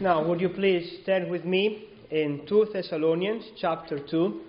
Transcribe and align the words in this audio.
Now, 0.00 0.24
would 0.24 0.40
you 0.40 0.50
please 0.50 1.00
stand 1.02 1.28
with 1.28 1.44
me 1.44 1.88
in 2.12 2.46
2 2.46 2.68
Thessalonians 2.72 3.42
chapter 3.60 3.98
2? 3.98 4.40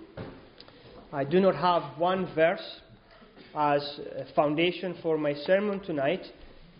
I 1.12 1.24
do 1.24 1.40
not 1.40 1.56
have 1.56 1.98
one 1.98 2.32
verse 2.36 2.62
as 3.56 3.82
a 4.16 4.32
foundation 4.36 4.96
for 5.02 5.18
my 5.18 5.34
sermon 5.34 5.80
tonight, 5.80 6.24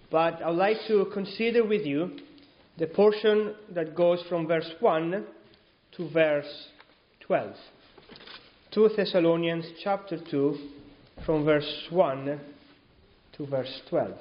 but 0.08 0.40
I 0.40 0.50
would 0.50 0.58
like 0.58 0.76
to 0.86 1.06
consider 1.12 1.64
with 1.64 1.84
you 1.84 2.16
the 2.78 2.86
portion 2.86 3.56
that 3.74 3.96
goes 3.96 4.22
from 4.28 4.46
verse 4.46 4.70
1 4.78 5.24
to 5.96 6.08
verse 6.10 6.68
12. 7.26 7.56
2 8.70 8.90
Thessalonians 8.96 9.64
chapter 9.82 10.16
2 10.30 10.68
from 11.26 11.44
verse 11.44 11.88
1 11.90 12.40
to 13.32 13.46
verse 13.46 13.80
12. 13.88 14.12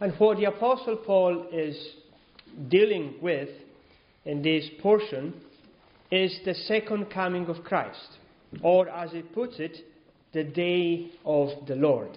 And 0.00 0.12
what 0.18 0.38
the 0.38 0.46
Apostle 0.46 0.96
Paul 0.96 1.46
is 1.52 1.76
dealing 2.68 3.14
with 3.20 3.48
in 4.24 4.42
this 4.42 4.68
portion 4.80 5.34
is 6.10 6.38
the 6.44 6.54
second 6.54 7.10
coming 7.10 7.46
of 7.46 7.64
Christ, 7.64 8.18
or 8.62 8.88
as 8.88 9.12
it 9.14 9.32
puts 9.34 9.58
it, 9.58 9.76
the 10.32 10.44
day 10.44 11.10
of 11.24 11.48
the 11.66 11.76
Lord. 11.76 12.16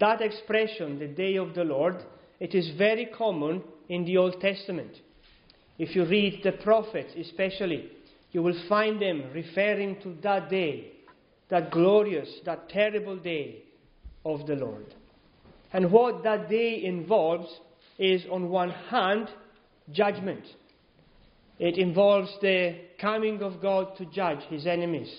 That 0.00 0.20
expression, 0.20 0.98
the 0.98 1.08
day 1.08 1.36
of 1.36 1.54
the 1.54 1.64
Lord, 1.64 1.96
it 2.38 2.54
is 2.54 2.70
very 2.78 3.06
common 3.06 3.62
in 3.88 4.04
the 4.04 4.16
Old 4.16 4.40
Testament. 4.40 4.92
If 5.78 5.94
you 5.94 6.04
read 6.04 6.40
the 6.42 6.52
prophets, 6.52 7.12
especially, 7.18 7.90
you 8.32 8.42
will 8.42 8.60
find 8.68 9.00
them 9.00 9.24
referring 9.34 10.00
to 10.02 10.16
that 10.22 10.48
day, 10.48 10.92
that 11.48 11.70
glorious, 11.70 12.28
that 12.44 12.68
terrible 12.68 13.16
day 13.16 13.62
of 14.24 14.46
the 14.46 14.54
Lord. 14.54 14.94
And 15.72 15.90
what 15.90 16.22
that 16.22 16.48
day 16.48 16.84
involves 16.84 17.48
is, 18.00 18.24
on 18.30 18.48
one 18.48 18.70
hand, 18.70 19.28
judgment. 19.92 20.42
It 21.58 21.76
involves 21.76 22.30
the 22.40 22.76
coming 22.98 23.42
of 23.42 23.60
God 23.60 23.96
to 23.98 24.06
judge 24.06 24.40
his 24.48 24.66
enemies, 24.66 25.14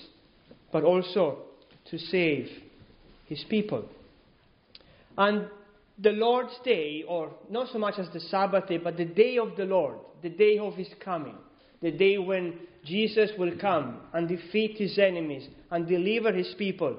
but 0.73 0.83
also 0.83 1.43
to 1.91 1.99
save 1.99 2.49
his 3.27 3.45
people. 3.47 3.85
And 5.15 5.45
the 5.99 6.09
Lord's 6.09 6.57
day, 6.65 7.03
or 7.07 7.31
not 7.51 7.71
so 7.71 7.77
much 7.77 7.99
as 7.99 8.09
the 8.11 8.19
Sabbath 8.19 8.67
day, 8.67 8.77
but 8.77 8.97
the 8.97 9.05
day 9.05 9.37
of 9.37 9.55
the 9.55 9.65
Lord, 9.65 9.99
the 10.23 10.29
day 10.29 10.57
of 10.57 10.73
his 10.73 10.89
coming, 11.05 11.35
the 11.83 11.91
day 11.91 12.17
when 12.17 12.55
Jesus 12.83 13.29
will 13.37 13.55
come 13.59 13.99
and 14.13 14.27
defeat 14.27 14.77
his 14.77 14.97
enemies 14.97 15.47
and 15.69 15.87
deliver 15.87 16.33
his 16.33 16.55
people, 16.57 16.97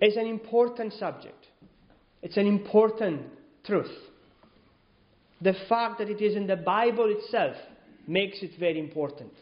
is 0.00 0.16
an 0.16 0.26
important 0.26 0.92
subject. 0.92 1.46
It's 2.22 2.36
an 2.36 2.46
important 2.46 3.22
truth. 3.64 3.90
The 5.40 5.54
fact 5.68 5.98
that 5.98 6.10
it 6.10 6.20
is 6.20 6.36
in 6.36 6.46
the 6.46 6.56
Bible 6.56 7.14
itself 7.16 7.56
makes 8.06 8.42
it 8.42 8.52
very 8.58 8.78
important. 8.78 9.32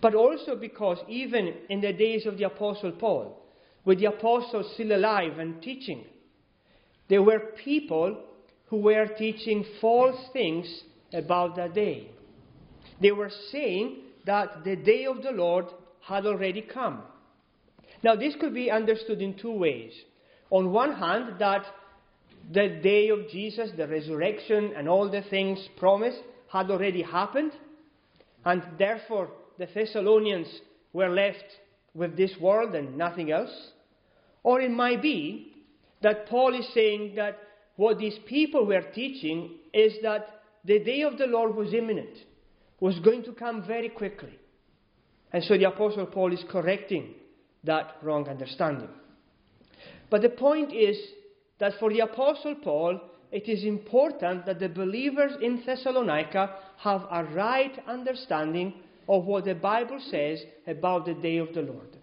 But 0.00 0.14
also 0.14 0.56
because 0.56 0.98
even 1.08 1.54
in 1.68 1.80
the 1.80 1.92
days 1.92 2.26
of 2.26 2.38
the 2.38 2.44
Apostle 2.44 2.92
Paul, 2.92 3.38
with 3.84 3.98
the 3.98 4.06
apostles 4.06 4.72
still 4.74 4.92
alive 4.96 5.38
and 5.38 5.60
teaching, 5.60 6.04
there 7.08 7.22
were 7.22 7.52
people 7.64 8.16
who 8.66 8.78
were 8.78 9.06
teaching 9.18 9.64
false 9.80 10.18
things 10.32 10.66
about 11.12 11.56
that 11.56 11.74
day. 11.74 12.10
They 13.00 13.12
were 13.12 13.30
saying 13.50 13.98
that 14.24 14.64
the 14.64 14.76
day 14.76 15.04
of 15.04 15.22
the 15.22 15.32
Lord 15.32 15.66
had 16.00 16.26
already 16.26 16.62
come. 16.62 17.02
Now, 18.02 18.16
this 18.16 18.34
could 18.40 18.54
be 18.54 18.70
understood 18.70 19.20
in 19.20 19.34
two 19.34 19.52
ways. 19.52 19.92
On 20.50 20.72
one 20.72 20.94
hand, 20.94 21.38
that 21.38 21.64
the 22.50 22.80
day 22.82 23.08
of 23.08 23.28
Jesus, 23.30 23.70
the 23.76 23.86
resurrection, 23.86 24.72
and 24.76 24.88
all 24.88 25.10
the 25.10 25.22
things 25.22 25.58
promised 25.76 26.20
had 26.50 26.70
already 26.70 27.02
happened, 27.02 27.52
and 28.44 28.62
therefore 28.78 29.30
the 29.58 29.68
Thessalonians 29.72 30.48
were 30.92 31.08
left 31.08 31.44
with 31.94 32.16
this 32.16 32.32
world 32.40 32.74
and 32.74 32.96
nothing 32.96 33.30
else. 33.30 33.72
Or 34.42 34.60
it 34.60 34.70
might 34.70 35.02
be 35.02 35.52
that 36.02 36.28
Paul 36.28 36.54
is 36.58 36.66
saying 36.74 37.14
that 37.16 37.38
what 37.76 37.98
these 37.98 38.18
people 38.26 38.66
were 38.66 38.82
teaching 38.94 39.58
is 39.72 39.94
that 40.02 40.42
the 40.64 40.78
day 40.80 41.02
of 41.02 41.18
the 41.18 41.26
Lord 41.26 41.54
was 41.54 41.72
imminent, 41.72 42.16
was 42.80 42.98
going 43.00 43.24
to 43.24 43.32
come 43.32 43.64
very 43.66 43.88
quickly. 43.88 44.38
And 45.32 45.42
so 45.44 45.56
the 45.56 45.64
Apostle 45.64 46.06
Paul 46.06 46.32
is 46.32 46.44
correcting 46.50 47.14
that 47.64 47.96
wrong 48.02 48.28
understanding. 48.28 48.88
But 50.10 50.22
the 50.22 50.28
point 50.28 50.72
is 50.72 50.96
that 51.62 51.74
for 51.78 51.90
the 51.92 52.00
Apostle 52.00 52.56
Paul, 52.56 53.00
it 53.30 53.48
is 53.48 53.62
important 53.62 54.46
that 54.46 54.58
the 54.58 54.68
believers 54.68 55.34
in 55.40 55.62
Thessalonica 55.64 56.56
have 56.78 57.02
a 57.08 57.22
right 57.22 57.72
understanding 57.86 58.74
of 59.08 59.26
what 59.26 59.44
the 59.44 59.54
Bible 59.54 60.00
says 60.10 60.40
about 60.66 61.06
the 61.06 61.14
day 61.14 61.36
of 61.36 61.54
the 61.54 61.62
Lord. 61.62 61.96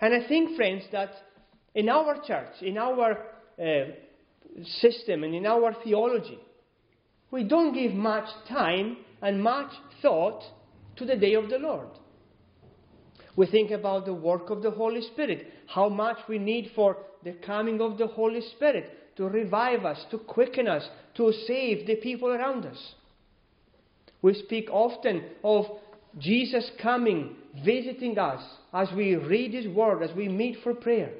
And 0.00 0.14
I 0.14 0.28
think, 0.28 0.54
friends, 0.54 0.84
that 0.92 1.10
in 1.74 1.88
our 1.88 2.24
church, 2.24 2.52
in 2.60 2.78
our 2.78 3.18
uh, 3.60 3.64
system, 4.64 5.24
and 5.24 5.34
in 5.34 5.44
our 5.44 5.74
theology, 5.82 6.38
we 7.32 7.42
don't 7.42 7.74
give 7.74 7.94
much 7.94 8.28
time 8.48 8.98
and 9.20 9.42
much 9.42 9.72
thought 10.00 10.44
to 10.98 11.04
the 11.04 11.16
day 11.16 11.34
of 11.34 11.50
the 11.50 11.58
Lord. 11.58 11.88
We 13.34 13.46
think 13.46 13.72
about 13.72 14.04
the 14.04 14.14
work 14.14 14.50
of 14.50 14.62
the 14.62 14.70
Holy 14.70 15.00
Spirit, 15.00 15.48
how 15.74 15.88
much 15.88 16.18
we 16.28 16.38
need 16.38 16.70
for 16.74 16.96
the 17.24 17.32
coming 17.32 17.80
of 17.80 17.98
the 17.98 18.06
Holy 18.06 18.40
Spirit 18.56 19.16
to 19.16 19.24
revive 19.24 19.84
us, 19.84 20.04
to 20.10 20.18
quicken 20.18 20.68
us, 20.68 20.86
to 21.14 21.32
save 21.46 21.86
the 21.86 21.96
people 21.96 22.28
around 22.28 22.66
us. 22.66 22.94
We 24.20 24.34
speak 24.34 24.68
often 24.70 25.24
of 25.42 25.66
Jesus 26.18 26.70
coming, 26.80 27.36
visiting 27.64 28.18
us 28.18 28.42
as 28.72 28.88
we 28.94 29.16
read 29.16 29.54
His 29.54 29.66
Word, 29.66 30.02
as 30.02 30.14
we 30.14 30.28
meet 30.28 30.58
for 30.62 30.74
prayer. 30.74 31.10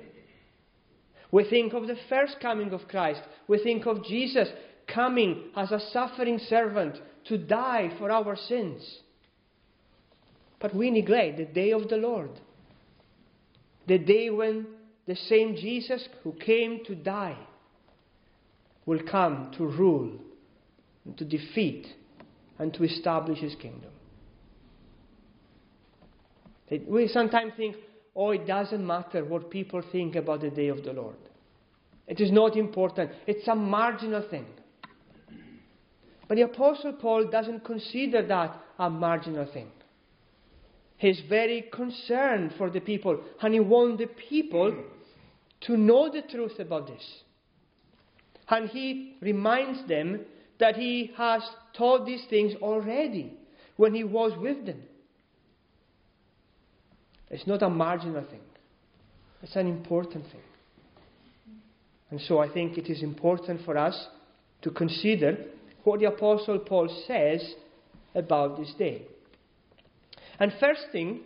We 1.31 1.49
think 1.49 1.73
of 1.73 1.87
the 1.87 1.97
first 2.09 2.37
coming 2.41 2.73
of 2.73 2.89
Christ. 2.89 3.23
We 3.49 3.59
think 3.63 3.87
of 3.87 4.05
Jesus 4.05 4.49
coming 4.87 5.45
as 5.57 5.73
a 5.73 5.81
suffering 5.93 6.39
servant 6.49 6.99
to 7.29 7.39
die 7.39 7.91
for 7.99 8.11
our 8.11 8.37
sins. 8.37 8.99
But 10.61 10.75
we 10.75 10.91
neglect 10.91 11.39
the 11.39 11.47
day 11.47 11.73
of 11.73 11.89
the 11.89 11.97
Lord. 11.97 12.31
The 13.87 13.99
day 13.99 14.31
when 14.31 14.67
the 15.07 15.17
same 15.17 15.57
Jesus 15.57 16.09
who 16.23 16.33
came 16.33 16.85
to 16.87 16.95
die 16.95 17.39
will 18.87 19.01
come 19.11 19.53
to 19.57 19.67
rule, 19.67 20.13
and 21.05 21.17
to 21.19 21.25
defeat, 21.25 21.87
and 22.59 22.73
to 22.75 22.85
establish 22.85 23.39
his 23.39 23.55
kingdom. 23.57 23.91
We 26.87 27.09
sometimes 27.09 27.53
think, 27.57 27.77
oh, 28.17 28.31
it 28.31 28.47
doesn't 28.47 28.85
matter 28.87 29.25
what 29.25 29.51
people 29.51 29.83
think 29.93 30.17
about 30.17 30.41
the 30.41 30.51
day 30.51 30.69
of 30.69 30.83
the 30.85 30.93
Lord. 30.93 31.17
It 32.07 32.21
is 32.21 32.33
not 32.33 32.57
important. 32.57 33.11
It's 33.27 33.47
a 33.47 33.55
marginal 33.55 34.27
thing. 34.29 34.47
But 36.29 36.37
the 36.37 36.43
Apostle 36.43 36.95
Paul 36.95 37.27
doesn't 37.31 37.65
consider 37.65 38.27
that 38.27 38.59
a 38.79 38.89
marginal 38.89 39.47
thing. 39.53 39.71
He's 41.03 41.21
very 41.29 41.63
concerned 41.73 42.55
for 42.57 42.71
the 42.71 42.79
people, 42.79 43.21
and 43.41 43.53
he 43.53 43.59
wants 43.59 43.99
the 43.99 44.07
people 44.07 44.73
to 45.63 45.77
know 45.77 46.09
the 46.09 46.23
truth 46.23 46.61
about 46.61 46.87
this. 46.87 47.05
And 48.49 48.69
he 48.69 49.17
reminds 49.21 49.89
them 49.89 50.21
that 50.61 50.77
he 50.77 51.11
has 51.17 51.43
taught 51.77 52.07
these 52.07 52.25
things 52.31 52.55
already 52.63 53.37
when 53.77 53.95
he 53.95 54.05
was 54.05 54.39
with 54.39 54.65
them. 54.65 54.81
It's 57.31 57.49
not 57.49 57.63
a 57.63 57.69
marginal 57.69 58.23
thing, 58.23 58.47
it's 59.43 59.57
an 59.57 59.67
important 59.67 60.27
thing. 60.27 60.41
And 62.13 62.21
so 62.21 62.39
I 62.39 62.49
think 62.49 62.79
it 62.79 62.89
is 62.89 63.03
important 63.03 63.65
for 63.65 63.77
us 63.77 64.07
to 64.61 64.71
consider 64.71 65.37
what 65.83 65.99
the 65.99 66.07
Apostle 66.07 66.61
Paul 66.61 66.89
says 67.09 67.55
about 68.15 68.57
this 68.57 68.73
day. 68.79 69.09
And 70.43 70.53
first 70.59 70.87
thing, 70.91 71.21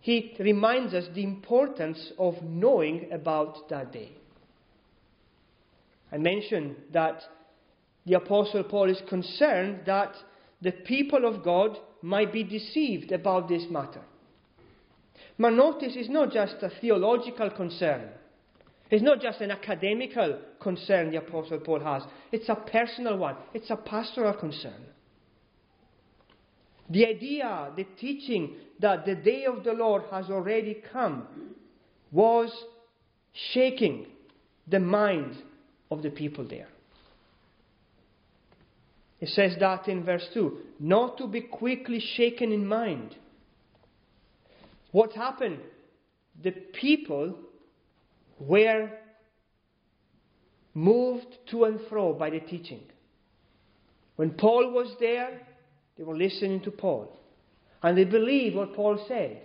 he 0.00 0.36
reminds 0.38 0.92
us 0.92 1.04
the 1.14 1.24
importance 1.24 2.12
of 2.18 2.34
knowing 2.42 3.08
about 3.10 3.70
that 3.70 3.90
day. 3.90 4.12
I 6.12 6.18
mentioned 6.18 6.76
that 6.92 7.22
the 8.04 8.18
Apostle 8.18 8.64
Paul 8.64 8.90
is 8.90 9.00
concerned 9.08 9.84
that 9.86 10.12
the 10.60 10.72
people 10.72 11.26
of 11.26 11.42
God 11.42 11.78
might 12.02 12.34
be 12.34 12.44
deceived 12.44 13.12
about 13.12 13.48
this 13.48 13.64
matter. 13.70 14.02
But 15.38 15.54
notice 15.54 15.94
it's 15.96 16.10
not 16.10 16.30
just 16.30 16.56
a 16.60 16.70
theological 16.82 17.48
concern. 17.48 18.10
It's 18.90 19.02
not 19.02 19.22
just 19.22 19.40
an 19.40 19.52
academical 19.52 20.38
concern 20.60 21.10
the 21.10 21.16
Apostle 21.16 21.60
Paul 21.60 21.80
has. 21.80 22.02
It's 22.30 22.50
a 22.50 22.56
personal 22.56 23.16
one. 23.16 23.36
It's 23.54 23.70
a 23.70 23.76
pastoral 23.76 24.34
concern. 24.34 24.93
The 26.90 27.06
idea, 27.06 27.72
the 27.76 27.86
teaching 27.98 28.56
that 28.80 29.06
the 29.06 29.14
day 29.14 29.44
of 29.44 29.64
the 29.64 29.72
Lord 29.72 30.02
has 30.10 30.26
already 30.30 30.82
come 30.92 31.26
was 32.12 32.52
shaking 33.52 34.06
the 34.68 34.80
mind 34.80 35.36
of 35.90 36.02
the 36.02 36.10
people 36.10 36.46
there. 36.46 36.68
It 39.20 39.28
says 39.30 39.56
that 39.60 39.88
in 39.88 40.04
verse 40.04 40.26
2 40.34 40.58
not 40.80 41.16
to 41.18 41.26
be 41.26 41.40
quickly 41.40 42.00
shaken 42.00 42.52
in 42.52 42.66
mind. 42.66 43.16
What 44.92 45.12
happened? 45.12 45.60
The 46.42 46.50
people 46.50 47.34
were 48.38 48.90
moved 50.74 51.26
to 51.50 51.64
and 51.64 51.80
fro 51.88 52.12
by 52.12 52.30
the 52.30 52.40
teaching. 52.40 52.82
When 54.16 54.30
Paul 54.32 54.72
was 54.72 54.94
there, 55.00 55.40
they 55.96 56.04
were 56.04 56.16
listening 56.16 56.60
to 56.62 56.70
Paul. 56.70 57.18
And 57.82 57.96
they 57.96 58.04
believed 58.04 58.56
what 58.56 58.74
Paul 58.74 59.04
said. 59.06 59.42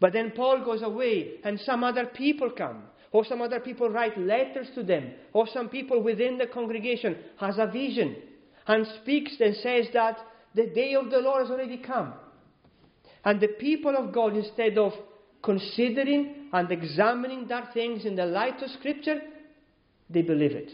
But 0.00 0.12
then 0.12 0.32
Paul 0.32 0.64
goes 0.64 0.82
away, 0.82 1.34
and 1.44 1.60
some 1.60 1.84
other 1.84 2.06
people 2.06 2.50
come. 2.50 2.84
Or 3.12 3.24
some 3.24 3.42
other 3.42 3.60
people 3.60 3.90
write 3.90 4.18
letters 4.18 4.68
to 4.74 4.82
them. 4.82 5.12
Or 5.32 5.46
some 5.46 5.68
people 5.68 6.02
within 6.02 6.38
the 6.38 6.46
congregation 6.46 7.16
has 7.38 7.58
a 7.58 7.66
vision 7.66 8.16
and 8.66 8.86
speaks 9.02 9.36
and 9.40 9.54
says 9.56 9.86
that 9.92 10.18
the 10.54 10.66
day 10.68 10.94
of 10.94 11.10
the 11.10 11.18
Lord 11.18 11.42
has 11.42 11.50
already 11.50 11.78
come. 11.78 12.14
And 13.24 13.40
the 13.40 13.48
people 13.48 13.96
of 13.96 14.12
God, 14.12 14.36
instead 14.36 14.78
of 14.78 14.92
considering 15.42 16.48
and 16.52 16.70
examining 16.70 17.48
that 17.48 17.74
things 17.74 18.04
in 18.04 18.16
the 18.16 18.26
light 18.26 18.62
of 18.62 18.70
Scripture, 18.70 19.20
they 20.08 20.22
believe 20.22 20.52
it. 20.52 20.70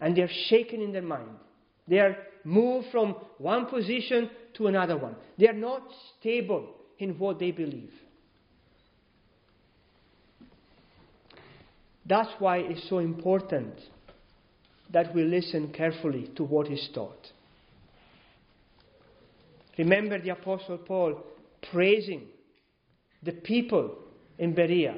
And 0.00 0.16
they're 0.16 0.30
shaken 0.48 0.82
in 0.82 0.92
their 0.92 1.02
mind. 1.02 1.30
They 1.88 1.98
are 1.98 2.16
moved 2.44 2.88
from 2.90 3.16
one 3.38 3.66
position 3.66 4.30
to 4.54 4.66
another 4.66 4.96
one. 4.96 5.16
They 5.38 5.48
are 5.48 5.52
not 5.52 5.82
stable 6.18 6.68
in 6.98 7.18
what 7.18 7.38
they 7.38 7.50
believe. 7.50 7.92
That's 12.04 12.30
why 12.38 12.58
it's 12.58 12.88
so 12.88 12.98
important 12.98 13.74
that 14.92 15.14
we 15.14 15.22
listen 15.24 15.72
carefully 15.72 16.30
to 16.36 16.44
what 16.44 16.70
is 16.70 16.88
taught. 16.94 17.28
Remember 19.78 20.20
the 20.20 20.30
Apostle 20.30 20.78
Paul 20.78 21.22
praising 21.70 22.26
the 23.22 23.32
people 23.32 23.96
in 24.38 24.54
Berea, 24.54 24.96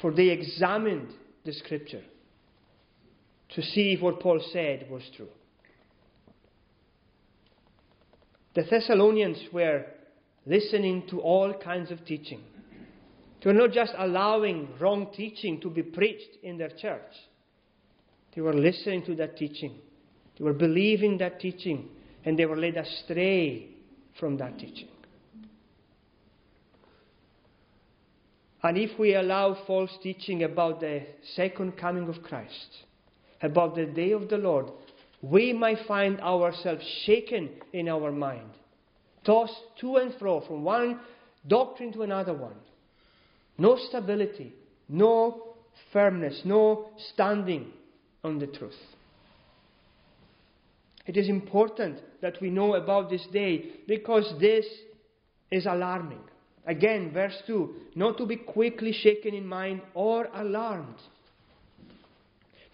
for 0.00 0.12
they 0.12 0.30
examined 0.30 1.12
the 1.44 1.52
Scripture 1.52 2.02
to 3.50 3.62
see 3.62 3.92
if 3.92 4.02
what 4.02 4.20
Paul 4.20 4.40
said 4.52 4.88
was 4.90 5.02
true. 5.16 5.28
The 8.58 8.64
Thessalonians 8.64 9.38
were 9.52 9.84
listening 10.44 11.04
to 11.10 11.20
all 11.20 11.54
kinds 11.54 11.92
of 11.92 12.04
teaching. 12.04 12.40
They 13.40 13.50
were 13.50 13.56
not 13.56 13.70
just 13.70 13.92
allowing 13.96 14.70
wrong 14.80 15.12
teaching 15.16 15.60
to 15.60 15.70
be 15.70 15.84
preached 15.84 16.42
in 16.42 16.58
their 16.58 16.70
church. 16.70 17.12
They 18.34 18.40
were 18.40 18.52
listening 18.52 19.04
to 19.04 19.14
that 19.14 19.36
teaching. 19.36 19.76
They 20.36 20.44
were 20.44 20.54
believing 20.54 21.18
that 21.18 21.38
teaching. 21.38 21.88
And 22.24 22.36
they 22.36 22.46
were 22.46 22.56
led 22.56 22.76
astray 22.76 23.68
from 24.18 24.38
that 24.38 24.58
teaching. 24.58 24.88
And 28.64 28.76
if 28.76 28.98
we 28.98 29.14
allow 29.14 29.56
false 29.68 29.96
teaching 30.02 30.42
about 30.42 30.80
the 30.80 31.02
second 31.36 31.76
coming 31.76 32.08
of 32.08 32.24
Christ, 32.24 32.78
about 33.40 33.76
the 33.76 33.86
day 33.86 34.10
of 34.10 34.28
the 34.28 34.38
Lord, 34.38 34.72
we 35.22 35.52
might 35.52 35.86
find 35.86 36.20
ourselves 36.20 36.84
shaken 37.04 37.50
in 37.72 37.88
our 37.88 38.12
mind, 38.12 38.50
tossed 39.24 39.60
to 39.80 39.96
and 39.96 40.14
fro 40.18 40.40
from 40.46 40.62
one 40.62 41.00
doctrine 41.46 41.92
to 41.92 42.02
another 42.02 42.34
one. 42.34 42.54
No 43.56 43.76
stability, 43.88 44.52
no 44.88 45.54
firmness, 45.92 46.42
no 46.44 46.90
standing 47.14 47.72
on 48.22 48.38
the 48.38 48.46
truth. 48.46 48.72
It 51.06 51.16
is 51.16 51.28
important 51.28 51.98
that 52.20 52.40
we 52.40 52.50
know 52.50 52.74
about 52.74 53.10
this 53.10 53.26
day 53.32 53.70
because 53.88 54.32
this 54.38 54.66
is 55.50 55.66
alarming. 55.66 56.20
Again, 56.66 57.10
verse 57.12 57.36
2 57.46 57.74
not 57.94 58.18
to 58.18 58.26
be 58.26 58.36
quickly 58.36 58.92
shaken 58.92 59.34
in 59.34 59.46
mind 59.46 59.80
or 59.94 60.28
alarmed. 60.34 61.00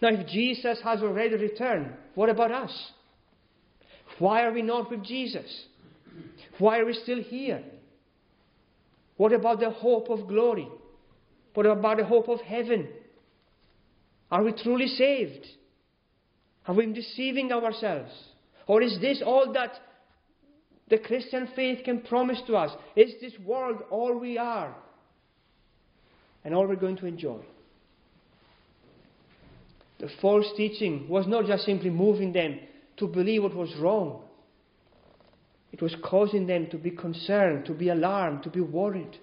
Now, 0.01 0.09
if 0.09 0.27
Jesus 0.27 0.79
has 0.83 1.01
already 1.01 1.37
returned, 1.37 1.93
what 2.15 2.29
about 2.29 2.51
us? 2.51 2.91
Why 4.19 4.43
are 4.43 4.51
we 4.51 4.61
not 4.61 4.89
with 4.89 5.03
Jesus? 5.03 5.65
Why 6.57 6.79
are 6.79 6.85
we 6.85 6.93
still 6.93 7.21
here? 7.21 7.61
What 9.17 9.33
about 9.33 9.59
the 9.59 9.69
hope 9.69 10.09
of 10.09 10.27
glory? 10.27 10.67
What 11.53 11.65
about 11.65 11.97
the 11.97 12.05
hope 12.05 12.27
of 12.29 12.39
heaven? 12.41 12.87
Are 14.31 14.43
we 14.43 14.53
truly 14.53 14.87
saved? 14.87 15.45
Are 16.67 16.73
we 16.73 16.91
deceiving 16.91 17.51
ourselves? 17.51 18.11
Or 18.67 18.81
is 18.81 18.99
this 18.99 19.21
all 19.25 19.53
that 19.53 19.71
the 20.89 20.97
Christian 20.97 21.49
faith 21.55 21.83
can 21.83 22.01
promise 22.01 22.41
to 22.47 22.55
us? 22.55 22.71
Is 22.95 23.13
this 23.21 23.33
world 23.45 23.83
all 23.89 24.17
we 24.17 24.37
are 24.37 24.75
and 26.43 26.53
all 26.53 26.67
we're 26.67 26.75
going 26.75 26.97
to 26.97 27.05
enjoy? 27.05 27.39
The 30.05 30.11
false 30.21 30.45
teaching 30.55 31.09
was 31.09 31.25
not 31.25 31.47
just 31.47 31.65
simply 31.65 31.89
moving 31.89 32.31
them 32.31 32.59
to 32.97 33.07
believe 33.07 33.41
what 33.41 33.55
was 33.55 33.73
wrong, 33.79 34.21
it 35.71 35.81
was 35.81 35.95
causing 36.03 36.45
them 36.45 36.67
to 36.69 36.77
be 36.77 36.91
concerned, 36.91 37.65
to 37.65 37.73
be 37.73 37.89
alarmed, 37.89 38.43
to 38.43 38.51
be 38.51 38.61
worried. 38.61 39.17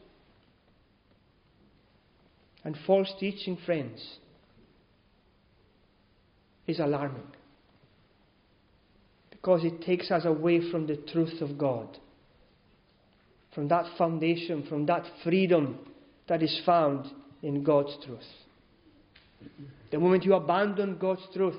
And 2.65 2.77
false 2.85 3.15
teaching, 3.21 3.59
friends, 3.65 4.05
is 6.67 6.81
alarming 6.81 7.31
because 9.31 9.63
it 9.63 9.83
takes 9.83 10.11
us 10.11 10.25
away 10.25 10.69
from 10.73 10.89
the 10.89 10.97
truth 10.97 11.41
of 11.41 11.57
God, 11.57 11.97
from 13.55 13.69
that 13.69 13.87
foundation, 13.97 14.67
from 14.69 14.87
that 14.87 15.05
freedom 15.23 15.79
that 16.27 16.43
is 16.43 16.61
found 16.67 17.07
in 17.41 17.63
God's 17.63 17.97
truth. 18.05 18.19
The 19.93 19.99
moment 19.99 20.25
you 20.25 20.35
abandon 20.35 20.97
God's 20.97 21.23
truth, 21.35 21.55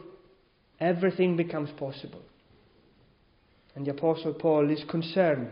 everything 0.79 1.37
becomes 1.37 1.69
possible. 1.77 2.21
And 3.75 3.85
the 3.85 3.91
Apostle 3.91 4.33
Paul 4.33 4.71
is 4.71 4.83
concerned. 4.89 5.49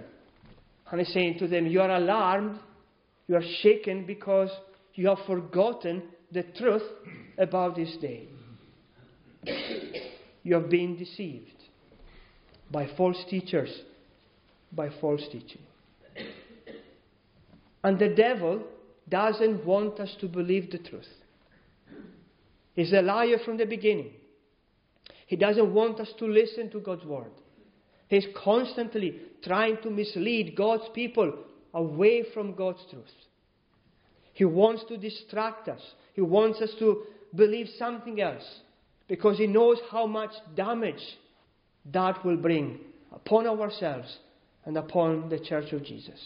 And 0.89 0.99
he's 0.99 1.13
saying 1.13 1.37
to 1.39 1.47
them, 1.47 1.67
You 1.67 1.81
are 1.81 1.91
alarmed, 1.91 2.59
you 3.27 3.35
are 3.35 3.43
shaken 3.61 4.05
because 4.05 4.49
you 4.95 5.07
have 5.09 5.19
forgotten 5.27 6.01
the 6.31 6.43
truth 6.57 6.83
about 7.37 7.75
this 7.75 7.95
day. 8.01 8.27
You 10.43 10.55
have 10.55 10.69
been 10.69 10.97
deceived 10.97 11.45
by 12.71 12.89
false 12.97 13.23
teachers, 13.29 13.69
by 14.71 14.89
false 14.99 15.23
teaching. 15.31 15.61
And 17.83 17.99
the 17.99 18.09
devil 18.09 18.63
doesn't 19.07 19.65
want 19.65 19.99
us 19.99 20.15
to 20.19 20.27
believe 20.27 20.71
the 20.71 20.79
truth. 20.79 21.05
He's 22.73 22.93
a 22.93 23.01
liar 23.01 23.37
from 23.43 23.57
the 23.57 23.65
beginning. 23.65 24.11
He 25.27 25.35
doesn't 25.35 25.73
want 25.73 25.99
us 25.99 26.11
to 26.19 26.25
listen 26.25 26.69
to 26.71 26.79
God's 26.79 27.05
word. 27.05 27.31
He's 28.07 28.27
constantly 28.43 29.19
trying 29.43 29.77
to 29.83 29.89
mislead 29.89 30.55
God's 30.55 30.83
people 30.93 31.33
away 31.73 32.25
from 32.33 32.53
God's 32.53 32.83
truth. 32.89 33.05
He 34.33 34.45
wants 34.45 34.83
to 34.89 34.97
distract 34.97 35.69
us. 35.69 35.81
He 36.13 36.21
wants 36.21 36.61
us 36.61 36.71
to 36.79 37.03
believe 37.33 37.67
something 37.77 38.19
else 38.19 38.43
because 39.07 39.37
he 39.37 39.47
knows 39.47 39.77
how 39.89 40.05
much 40.05 40.31
damage 40.55 41.01
that 41.93 42.23
will 42.25 42.37
bring 42.37 42.79
upon 43.13 43.47
ourselves 43.47 44.17
and 44.65 44.77
upon 44.77 45.29
the 45.29 45.39
church 45.39 45.71
of 45.71 45.83
Jesus. 45.83 46.19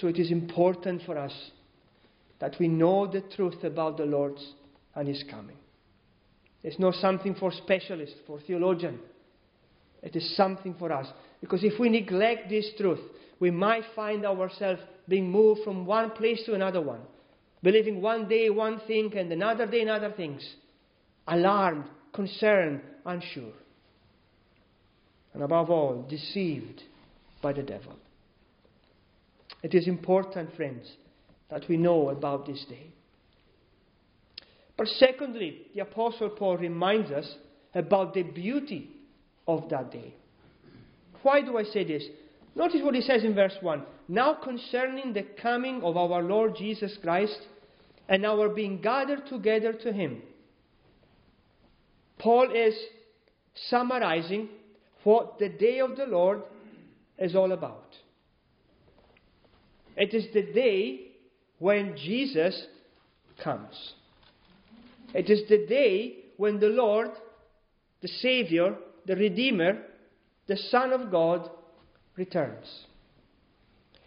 So 0.00 0.08
it 0.08 0.18
is 0.18 0.30
important 0.30 1.02
for 1.06 1.16
us 1.16 1.32
that 2.44 2.60
we 2.60 2.68
know 2.68 3.06
the 3.06 3.22
truth 3.22 3.64
about 3.64 3.96
the 3.96 4.04
Lord 4.04 4.38
and 4.94 5.08
His 5.08 5.24
coming. 5.30 5.56
It's 6.62 6.78
not 6.78 6.92
something 6.96 7.34
for 7.34 7.50
specialists, 7.50 8.16
for 8.26 8.38
theologians. 8.38 9.00
It 10.02 10.14
is 10.14 10.36
something 10.36 10.74
for 10.78 10.92
us. 10.92 11.06
Because 11.40 11.64
if 11.64 11.80
we 11.80 11.88
neglect 11.88 12.50
this 12.50 12.70
truth, 12.76 13.00
we 13.40 13.50
might 13.50 13.84
find 13.96 14.26
ourselves 14.26 14.82
being 15.08 15.30
moved 15.30 15.62
from 15.64 15.86
one 15.86 16.10
place 16.10 16.42
to 16.44 16.52
another 16.52 16.82
one, 16.82 17.00
believing 17.62 18.02
one 18.02 18.28
day 18.28 18.50
one 18.50 18.78
thing 18.86 19.16
and 19.16 19.32
another 19.32 19.66
day 19.66 19.80
another 19.80 20.12
things, 20.14 20.46
alarmed, 21.26 21.84
concerned, 22.12 22.82
unsure, 23.06 23.54
and 25.32 25.42
above 25.42 25.70
all, 25.70 26.06
deceived 26.10 26.82
by 27.40 27.54
the 27.54 27.62
devil. 27.62 27.94
It 29.62 29.74
is 29.74 29.88
important, 29.88 30.54
friends, 30.56 30.86
that 31.50 31.68
we 31.68 31.76
know 31.76 32.10
about 32.10 32.46
this 32.46 32.64
day. 32.68 32.88
But 34.76 34.88
secondly, 34.88 35.62
the 35.74 35.82
Apostle 35.82 36.30
Paul 36.30 36.56
reminds 36.56 37.10
us 37.10 37.32
about 37.74 38.14
the 38.14 38.22
beauty 38.22 38.90
of 39.46 39.68
that 39.70 39.92
day. 39.92 40.14
Why 41.22 41.40
do 41.40 41.56
I 41.56 41.64
say 41.64 41.84
this? 41.84 42.04
Notice 42.54 42.80
what 42.82 42.94
he 42.94 43.00
says 43.00 43.24
in 43.24 43.34
verse 43.34 43.54
1. 43.60 43.82
Now 44.08 44.34
concerning 44.34 45.12
the 45.12 45.26
coming 45.40 45.82
of 45.82 45.96
our 45.96 46.22
Lord 46.22 46.56
Jesus 46.56 46.96
Christ 47.02 47.38
and 48.08 48.24
our 48.26 48.48
being 48.48 48.80
gathered 48.80 49.26
together 49.26 49.72
to 49.72 49.92
him. 49.92 50.22
Paul 52.18 52.50
is 52.54 52.74
summarizing 53.70 54.48
what 55.02 55.38
the 55.38 55.48
day 55.48 55.80
of 55.80 55.96
the 55.96 56.06
Lord 56.06 56.42
is 57.18 57.34
all 57.34 57.52
about. 57.52 57.94
It 59.96 60.12
is 60.14 60.26
the 60.32 60.42
day 60.52 61.12
when 61.64 61.96
Jesus 61.96 62.66
comes. 63.42 63.94
It 65.14 65.30
is 65.30 65.48
the 65.48 65.64
day 65.66 66.16
when 66.36 66.60
the 66.60 66.66
Lord, 66.66 67.08
the 68.02 68.08
Savior, 68.08 68.76
the 69.06 69.16
Redeemer, 69.16 69.78
the 70.46 70.58
Son 70.58 70.92
of 70.92 71.10
God, 71.10 71.48
returns. 72.16 72.66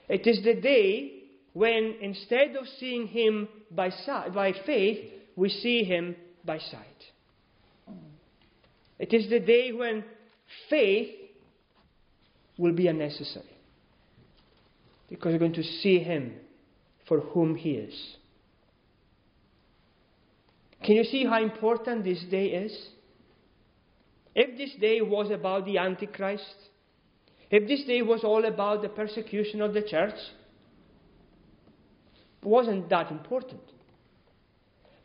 It 0.07 0.27
is 0.27 0.43
the 0.43 0.53
day 0.53 1.13
when 1.53 1.95
instead 1.99 2.55
of 2.55 2.67
seeing 2.79 3.07
Him 3.07 3.47
by, 3.71 3.89
sight, 3.89 4.35
by 4.35 4.53
faith, 4.63 4.99
we 5.35 5.49
see 5.49 5.83
Him 5.83 6.15
by 6.45 6.59
sight. 6.59 7.01
It 8.99 9.15
is 9.15 9.31
the 9.31 9.39
day 9.39 9.71
when 9.71 10.03
faith 10.69 11.09
will 12.55 12.73
be 12.73 12.85
unnecessary 12.85 13.57
because 15.09 15.31
we're 15.31 15.39
going 15.39 15.53
to 15.53 15.63
see 15.63 15.97
Him 15.97 16.35
for 17.07 17.19
whom 17.19 17.55
He 17.55 17.71
is. 17.71 18.17
Can 20.83 20.95
you 20.95 21.03
see 21.03 21.25
how 21.25 21.41
important 21.41 22.03
this 22.03 22.23
day 22.29 22.47
is? 22.47 22.89
If 24.35 24.57
this 24.57 24.79
day 24.79 25.01
was 25.01 25.31
about 25.31 25.65
the 25.65 25.79
Antichrist, 25.79 26.55
if 27.49 27.67
this 27.67 27.83
day 27.85 28.01
was 28.01 28.23
all 28.23 28.45
about 28.45 28.81
the 28.81 28.89
persecution 28.89 29.61
of 29.61 29.73
the 29.73 29.81
church, 29.81 30.13
it 32.41 32.45
wasn't 32.45 32.89
that 32.89 33.09
important. 33.09 33.61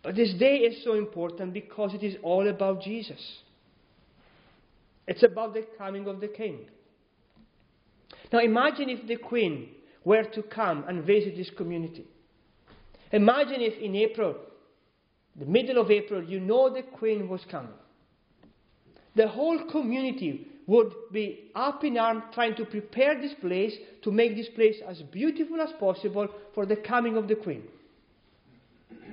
But 0.03 0.17
this 0.17 0.35
day 0.35 0.57
is 0.57 0.83
so 0.85 0.95
important 0.95 1.55
because 1.55 1.95
it 1.95 2.03
is 2.03 2.17
all 2.23 2.49
about 2.49 2.83
Jesus. 2.83 3.21
It's 5.07 5.23
about 5.23 5.55
the 5.55 5.67
coming 5.79 6.07
of 6.09 6.21
the 6.21 6.29
King. 6.29 6.67
Now 8.33 8.41
imagine 8.41 8.89
if 8.89 9.07
the 9.07 9.17
Queen 9.17 9.69
were 10.05 10.25
to 10.25 10.43
come 10.43 10.85
and 10.89 11.05
visit 11.05 11.37
this 11.37 11.51
community. 11.57 12.07
Imagine 13.13 13.61
if 13.61 13.79
in 13.79 13.95
April, 13.97 14.37
the 15.37 15.47
middle 15.47 15.79
of 15.79 15.91
April, 15.91 16.23
you 16.23 16.41
know 16.41 16.73
the 16.73 16.83
Queen 16.83 17.29
was 17.29 17.41
coming. 17.51 17.73
The 19.15 19.29
whole 19.29 19.71
community 19.71 20.49
would 20.67 20.93
be 21.13 21.51
up 21.55 21.85
in 21.85 21.99
arms 21.99 22.23
trying 22.33 22.55
to 22.57 22.65
prepare 22.65 23.21
this 23.21 23.35
place 23.41 23.75
to 24.03 24.11
make 24.11 24.37
this 24.37 24.49
place 24.55 24.77
as 24.89 25.03
beautiful 25.03 25.61
as 25.61 25.71
possible 25.79 26.29
for 26.55 26.67
the 26.67 26.77
coming 26.77 27.17
of 27.17 27.29
the 27.29 27.35
Queen. 27.35 27.65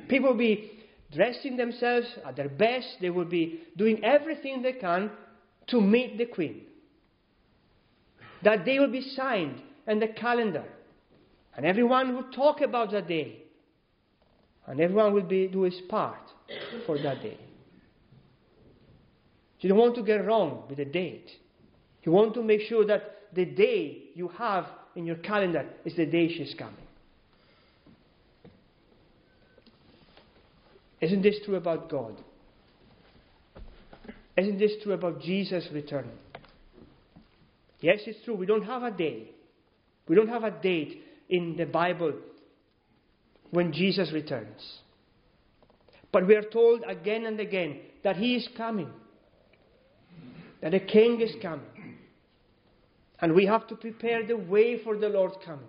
People 0.08 0.30
would 0.30 0.38
be 0.38 0.72
dressing 1.12 1.58
themselves 1.58 2.08
at 2.26 2.36
their 2.36 2.50
best, 2.50 2.88
they 3.02 3.10
would 3.10 3.30
be 3.30 3.62
doing 3.78 4.04
everything 4.04 4.62
they 4.62 4.74
can 4.74 5.12
to 5.68 5.82
meet 5.82 6.18
the 6.18 6.26
Queen. 6.26 6.62
That 8.44 8.64
day 8.64 8.80
will 8.80 8.92
be 8.92 9.02
signed 9.16 9.62
in 9.88 10.00
the 10.00 10.08
calendar. 10.08 10.64
And 11.56 11.66
everyone 11.66 12.16
will 12.16 12.32
talk 12.32 12.62
about 12.62 12.92
that 12.92 13.08
day. 13.08 13.44
And 14.68 14.80
everyone 14.80 15.14
will 15.14 15.24
be, 15.24 15.48
do 15.48 15.64
his 15.64 15.80
part 15.90 16.20
for 16.86 16.98
that 17.00 17.22
day. 17.22 17.38
You 19.60 19.70
don't 19.70 19.78
want 19.78 19.96
to 19.96 20.04
get 20.04 20.26
wrong 20.26 20.64
with 20.70 20.78
the 20.78 20.86
date. 20.86 21.30
You 22.04 22.12
want 22.12 22.34
to 22.36 22.44
make 22.44 22.62
sure 22.62 22.86
that 22.86 23.34
the 23.34 23.46
day 23.46 24.04
you 24.16 24.30
have 24.30 24.66
in 24.96 25.06
your 25.06 25.18
calendar 25.18 25.66
is 25.86 25.96
the 25.96 26.06
day 26.06 26.30
she's 26.30 26.56
coming. 26.58 26.76
Isn't 31.02 31.22
this 31.22 31.36
true 31.46 31.56
about 31.56 31.90
God? 31.90 32.16
Isn't 34.38 34.58
this 34.58 34.72
true 34.84 34.94
about 34.94 35.22
Jesus 35.22 35.68
returning? 35.74 36.18
Yes, 37.82 38.00
it's 38.06 38.24
true. 38.24 38.36
We 38.36 38.46
don't 38.46 38.64
have 38.64 38.84
a 38.84 38.92
day. 38.92 39.32
We 40.08 40.16
don't 40.16 40.28
have 40.28 40.44
a 40.44 40.52
date 40.52 41.02
in 41.30 41.56
the 41.56 41.66
Bible 41.66 42.14
when 43.52 43.72
Jesus 43.72 44.12
returns. 44.12 44.80
But 46.12 46.28
we 46.28 46.36
are 46.36 46.44
told 46.44 46.84
again 46.88 47.26
and 47.26 47.40
again 47.40 47.80
that 48.04 48.18
He 48.18 48.36
is 48.36 48.48
coming, 48.58 48.90
that 50.62 50.72
the 50.72 50.80
King 50.80 51.22
is 51.22 51.36
coming. 51.42 51.66
And 53.22 53.36
we 53.36 53.46
have 53.46 53.68
to 53.68 53.76
prepare 53.76 54.26
the 54.26 54.38
way 54.38 54.82
for 54.84 54.98
the 54.98 55.10
Lord's 55.10 55.36
coming. 55.46 55.68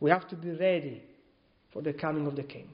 We 0.00 0.10
have 0.10 0.28
to 0.28 0.36
be 0.36 0.50
ready 0.50 1.02
for 1.72 1.82
the 1.82 1.92
coming 1.92 2.26
of 2.26 2.36
the 2.36 2.42
King. 2.42 2.68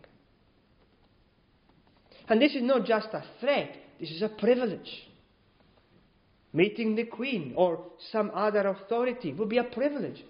And 2.29 2.41
this 2.41 2.55
is 2.55 2.63
not 2.63 2.85
just 2.85 3.09
a 3.13 3.25
threat, 3.41 3.75
this 3.99 4.11
is 4.11 4.23
a 4.23 4.29
privilege. 4.29 5.08
Meeting 6.53 6.97
the 6.97 7.05
Queen 7.05 7.53
or 7.57 7.85
some 8.11 8.31
other 8.35 8.69
authority 8.69 9.33
would 9.35 9.49
be 9.49 9.59
a 9.59 9.65
privilege. 9.65 10.25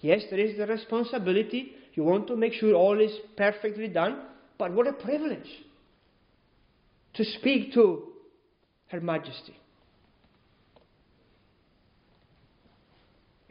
Yes, 0.00 0.22
there 0.30 0.40
is 0.40 0.56
the 0.56 0.66
responsibility. 0.66 1.72
You 1.94 2.04
want 2.04 2.26
to 2.28 2.36
make 2.36 2.54
sure 2.54 2.74
all 2.74 3.00
is 3.00 3.12
perfectly 3.36 3.88
done, 3.88 4.22
but 4.58 4.72
what 4.72 4.86
a 4.86 4.92
privilege 4.92 5.48
to 7.14 7.24
speak 7.24 7.72
to 7.74 8.04
Her 8.88 9.00
Majesty. 9.00 9.56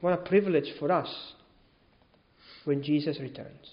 What 0.02 0.14
a 0.14 0.18
privilege 0.18 0.72
for 0.80 0.92
us 0.92 1.10
when 2.66 2.82
Jesus 2.82 3.20
returns. 3.20 3.70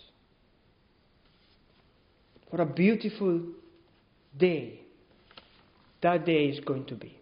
What 2.50 2.60
a 2.60 2.66
beautiful 2.66 3.42
day 4.36 4.80
that 6.02 6.26
day 6.26 6.46
is 6.46 6.60
going 6.64 6.84
to 6.86 6.94
be. 6.94 7.18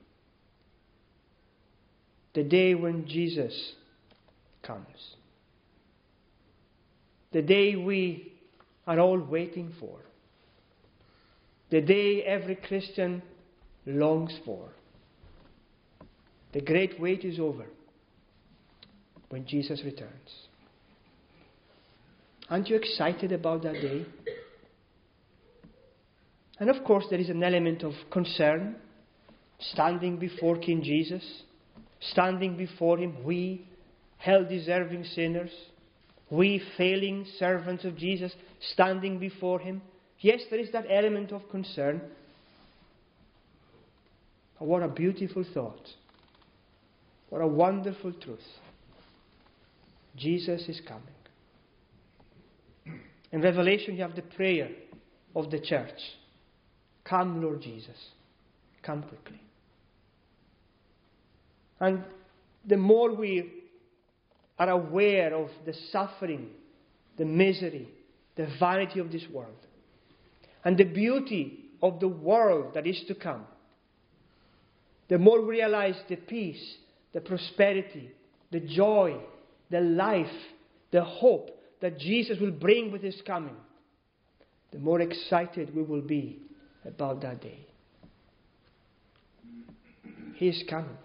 The 2.34 2.42
day 2.42 2.74
when 2.74 3.06
Jesus 3.06 3.72
comes. 4.62 5.14
The 7.32 7.42
day 7.42 7.76
we 7.76 8.32
are 8.86 8.98
all 8.98 9.18
waiting 9.18 9.72
for. 9.78 9.98
The 11.70 11.80
day 11.80 12.22
every 12.22 12.56
Christian 12.56 13.22
longs 13.86 14.36
for. 14.44 14.68
The 16.52 16.60
great 16.60 17.00
wait 17.00 17.24
is 17.24 17.40
over 17.40 17.66
when 19.30 19.46
Jesus 19.46 19.82
returns. 19.84 20.30
Aren't 22.48 22.68
you 22.68 22.76
excited 22.76 23.32
about 23.32 23.62
that 23.62 23.74
day? 23.74 24.06
And 26.60 26.70
of 26.70 26.84
course, 26.84 27.06
there 27.10 27.18
is 27.18 27.30
an 27.30 27.42
element 27.42 27.82
of 27.82 27.94
concern 28.12 28.76
standing 29.58 30.18
before 30.18 30.58
King 30.58 30.82
Jesus, 30.82 31.24
standing 32.10 32.56
before 32.56 32.98
Him, 32.98 33.24
we, 33.24 33.66
hell 34.18 34.44
deserving 34.44 35.04
sinners, 35.04 35.50
we 36.30 36.62
failing 36.76 37.26
servants 37.38 37.84
of 37.84 37.96
Jesus, 37.96 38.34
standing 38.72 39.18
before 39.18 39.60
Him. 39.60 39.82
Yes, 40.20 40.40
there 40.50 40.58
is 40.58 40.72
that 40.72 40.86
element 40.90 41.32
of 41.32 41.48
concern. 41.50 42.00
But 44.58 44.66
what 44.66 44.82
a 44.82 44.88
beautiful 44.88 45.44
thought. 45.52 45.88
What 47.28 47.40
a 47.40 47.46
wonderful 47.46 48.12
truth. 48.12 48.38
Jesus 50.16 50.68
is 50.68 50.80
coming. 50.86 51.02
In 53.32 53.42
Revelation, 53.42 53.96
you 53.96 54.02
have 54.02 54.14
the 54.14 54.22
prayer 54.22 54.70
of 55.34 55.50
the 55.50 55.58
church. 55.58 55.98
Come, 57.04 57.42
Lord 57.42 57.60
Jesus. 57.60 57.96
Come 58.82 59.02
quickly. 59.02 59.40
And 61.80 62.04
the 62.66 62.76
more 62.76 63.14
we 63.14 63.52
are 64.58 64.70
aware 64.70 65.34
of 65.34 65.50
the 65.66 65.74
suffering, 65.90 66.48
the 67.18 67.24
misery, 67.24 67.88
the 68.36 68.48
vanity 68.58 69.00
of 69.00 69.10
this 69.10 69.24
world, 69.32 69.56
and 70.64 70.76
the 70.76 70.84
beauty 70.84 71.70
of 71.82 72.00
the 72.00 72.08
world 72.08 72.74
that 72.74 72.86
is 72.86 73.02
to 73.08 73.14
come, 73.14 73.44
the 75.08 75.18
more 75.18 75.42
we 75.42 75.48
realize 75.48 75.96
the 76.08 76.16
peace, 76.16 76.76
the 77.12 77.20
prosperity, 77.20 78.10
the 78.50 78.60
joy, 78.60 79.16
the 79.70 79.80
life, 79.80 80.26
the 80.90 81.04
hope 81.04 81.50
that 81.80 81.98
Jesus 81.98 82.38
will 82.40 82.50
bring 82.52 82.90
with 82.90 83.02
his 83.02 83.20
coming, 83.26 83.56
the 84.72 84.78
more 84.78 85.00
excited 85.00 85.74
we 85.74 85.82
will 85.82 86.00
be 86.00 86.38
about 86.86 87.20
that 87.22 87.42
day. 87.42 87.66
He 90.34 90.48
is 90.48 90.64
coming. 90.68 90.96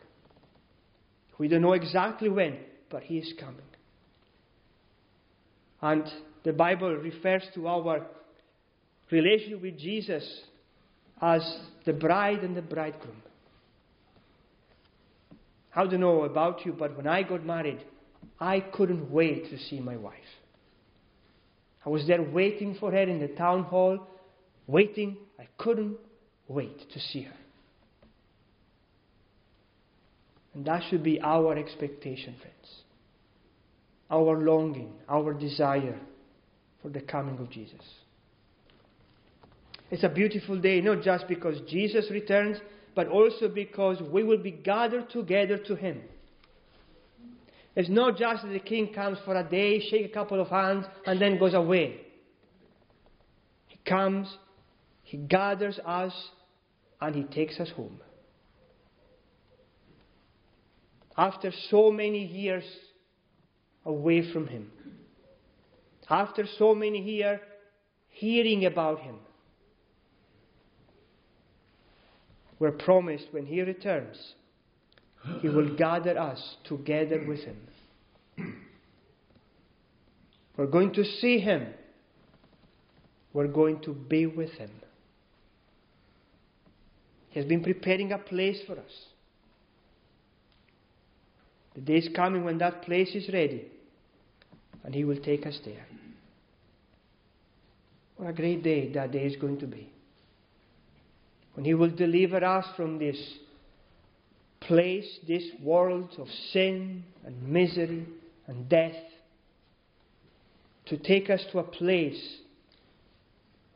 We 1.39 1.47
don't 1.47 1.61
know 1.61 1.73
exactly 1.73 2.29
when, 2.29 2.57
but 2.91 3.01
He 3.01 3.17
is 3.17 3.33
coming. 3.39 3.61
And 5.81 6.03
the 6.43 6.53
Bible 6.53 6.93
refers 6.95 7.43
to 7.55 7.67
our 7.67 8.05
relationship 9.09 9.61
with 9.61 9.79
Jesus 9.79 10.41
as 11.21 11.41
the 11.85 11.93
bride 11.93 12.43
and 12.43 12.55
the 12.55 12.61
bridegroom. 12.61 13.23
I 15.75 15.85
don't 15.85 16.01
know 16.01 16.23
about 16.23 16.65
you, 16.65 16.73
but 16.73 16.95
when 16.97 17.07
I 17.07 17.23
got 17.23 17.45
married, 17.45 17.83
I 18.39 18.59
couldn't 18.59 19.09
wait 19.09 19.49
to 19.49 19.57
see 19.57 19.79
my 19.79 19.95
wife. 19.95 20.13
I 21.85 21.89
was 21.89 22.05
there 22.05 22.21
waiting 22.21 22.75
for 22.79 22.91
her 22.91 23.03
in 23.03 23.19
the 23.19 23.29
town 23.29 23.63
hall, 23.63 24.05
waiting. 24.67 25.17
I 25.39 25.47
couldn't 25.57 25.97
wait 26.47 26.91
to 26.91 26.99
see 26.99 27.21
her. 27.21 27.38
And 30.59 30.67
that 30.67 30.83
should 30.89 31.03
be 31.03 31.21
our 31.21 31.57
expectation, 31.57 32.35
friends. 32.41 32.81
Our 34.11 34.43
longing, 34.43 34.91
our 35.07 35.33
desire 35.33 35.97
for 36.81 36.89
the 36.89 36.99
coming 36.99 37.37
of 37.37 37.49
Jesus. 37.49 37.79
It's 39.89 40.03
a 40.03 40.09
beautiful 40.09 40.59
day, 40.59 40.81
not 40.81 41.01
just 41.01 41.29
because 41.29 41.61
Jesus 41.69 42.11
returns, 42.11 42.57
but 42.93 43.07
also 43.07 43.47
because 43.47 44.01
we 44.11 44.21
will 44.21 44.43
be 44.43 44.51
gathered 44.51 45.09
together 45.09 45.57
to 45.59 45.75
Him. 45.77 46.01
It's 47.77 47.87
not 47.87 48.17
just 48.17 48.43
that 48.43 48.49
the 48.49 48.59
King 48.59 48.91
comes 48.93 49.17
for 49.23 49.37
a 49.37 49.49
day, 49.49 49.79
shake 49.89 50.07
a 50.07 50.13
couple 50.13 50.41
of 50.41 50.49
hands, 50.49 50.85
and 51.05 51.21
then 51.21 51.39
goes 51.39 51.53
away. 51.53 52.01
He 53.67 53.79
comes, 53.89 54.27
He 55.03 55.15
gathers 55.15 55.79
us, 55.85 56.11
and 56.99 57.15
He 57.15 57.23
takes 57.23 57.61
us 57.61 57.69
home. 57.69 58.01
After 61.19 61.51
so 61.69 61.91
many 61.91 62.23
years 62.23 62.63
away 63.85 64.31
from 64.31 64.47
Him, 64.47 64.71
after 66.09 66.45
so 66.57 66.73
many 66.73 67.01
years 67.01 67.41
hearing 68.07 68.65
about 68.65 69.01
Him, 69.01 69.15
we're 72.57 72.71
promised 72.71 73.27
when 73.31 73.45
He 73.45 73.61
returns, 73.61 74.15
He 75.41 75.49
will 75.49 75.75
gather 75.75 76.17
us 76.17 76.55
together 76.63 77.21
with 77.27 77.41
Him. 77.41 78.55
We're 80.55 80.67
going 80.67 80.93
to 80.93 81.03
see 81.03 81.39
Him. 81.39 81.67
We're 83.33 83.47
going 83.47 83.81
to 83.81 83.93
be 83.93 84.25
with 84.25 84.51
Him. 84.51 84.71
He 87.31 87.41
has 87.41 87.49
been 87.49 87.61
preparing 87.61 88.13
a 88.13 88.17
place 88.17 88.61
for 88.65 88.79
us. 88.79 89.05
The 91.79 91.85
day 91.85 91.97
is 91.99 92.09
coming 92.13 92.43
when 92.43 92.57
that 92.57 92.81
place 92.81 93.15
is 93.15 93.29
ready, 93.31 93.63
and 94.83 94.93
He 94.93 95.05
will 95.05 95.21
take 95.21 95.45
us 95.45 95.57
there. 95.63 95.85
What 98.17 98.27
a 98.27 98.33
great 98.33 98.63
day 98.63 98.91
that 98.91 99.13
day 99.13 99.25
is 99.25 99.37
going 99.37 99.59
to 99.59 99.65
be. 99.65 99.89
When 101.53 101.63
He 101.63 101.73
will 101.73 101.89
deliver 101.89 102.43
us 102.43 102.65
from 102.75 102.99
this 102.99 103.17
place, 104.59 105.07
this 105.25 105.43
world 105.63 106.15
of 106.17 106.27
sin 106.51 107.05
and 107.25 107.41
misery 107.43 108.05
and 108.47 108.67
death, 108.67 109.01
to 110.87 110.97
take 110.97 111.29
us 111.29 111.45
to 111.53 111.59
a 111.59 111.63
place 111.63 112.39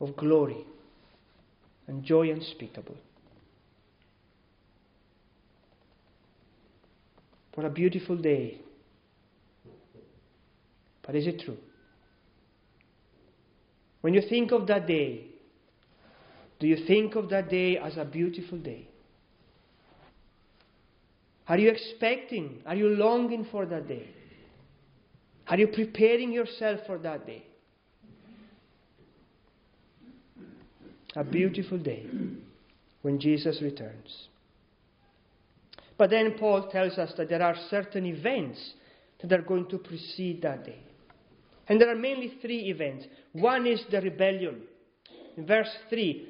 of 0.01 0.17
glory 0.17 0.65
and 1.87 2.03
joy 2.03 2.31
unspeakable. 2.31 2.97
What 7.55 7.65
a 7.65 7.69
beautiful 7.69 8.17
day. 8.17 8.61
But 11.05 11.15
is 11.15 11.27
it 11.27 11.41
true? 11.41 11.57
When 14.01 14.13
you 14.13 14.21
think 14.27 14.51
of 14.51 14.67
that 14.67 14.87
day, 14.87 15.27
do 16.59 16.67
you 16.67 16.77
think 16.87 17.15
of 17.15 17.29
that 17.29 17.49
day 17.49 17.77
as 17.77 17.97
a 17.97 18.05
beautiful 18.05 18.57
day? 18.57 18.87
Are 21.47 21.57
you 21.57 21.69
expecting? 21.69 22.61
Are 22.65 22.75
you 22.75 22.89
longing 22.89 23.45
for 23.51 23.65
that 23.65 23.87
day? 23.87 24.07
Are 25.47 25.57
you 25.57 25.67
preparing 25.67 26.31
yourself 26.31 26.81
for 26.87 26.97
that 26.99 27.25
day? 27.25 27.43
A 31.15 31.23
beautiful 31.23 31.77
day 31.77 32.05
when 33.01 33.19
Jesus 33.19 33.61
returns. 33.61 34.27
But 36.03 36.09
then 36.09 36.33
Paul 36.37 36.67
tells 36.69 36.97
us 36.97 37.13
that 37.15 37.29
there 37.29 37.41
are 37.41 37.55
certain 37.69 38.05
events 38.05 38.73
that 39.21 39.31
are 39.31 39.41
going 39.41 39.69
to 39.69 39.77
precede 39.77 40.41
that 40.41 40.65
day. 40.65 40.79
And 41.69 41.79
there 41.79 41.89
are 41.89 41.95
mainly 41.95 42.33
three 42.41 42.69
events. 42.69 43.05
One 43.31 43.65
is 43.65 43.81
the 43.89 44.01
rebellion. 44.01 44.63
In 45.37 45.45
verse 45.45 45.69
3, 45.89 46.27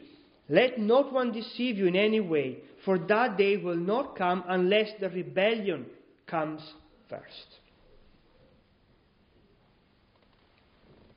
let 0.50 0.78
not 0.78 1.12
one 1.12 1.32
deceive 1.32 1.80
you 1.80 1.88
in 1.88 1.96
any 1.96 2.20
way, 2.20 2.60
for 2.86 3.00
that 3.00 3.36
day 3.36 3.58
will 3.58 3.76
not 3.76 4.16
come 4.16 4.44
unless 4.48 4.92
the 5.00 5.10
rebellion 5.10 5.88
comes 6.28 6.62
first. 7.10 7.58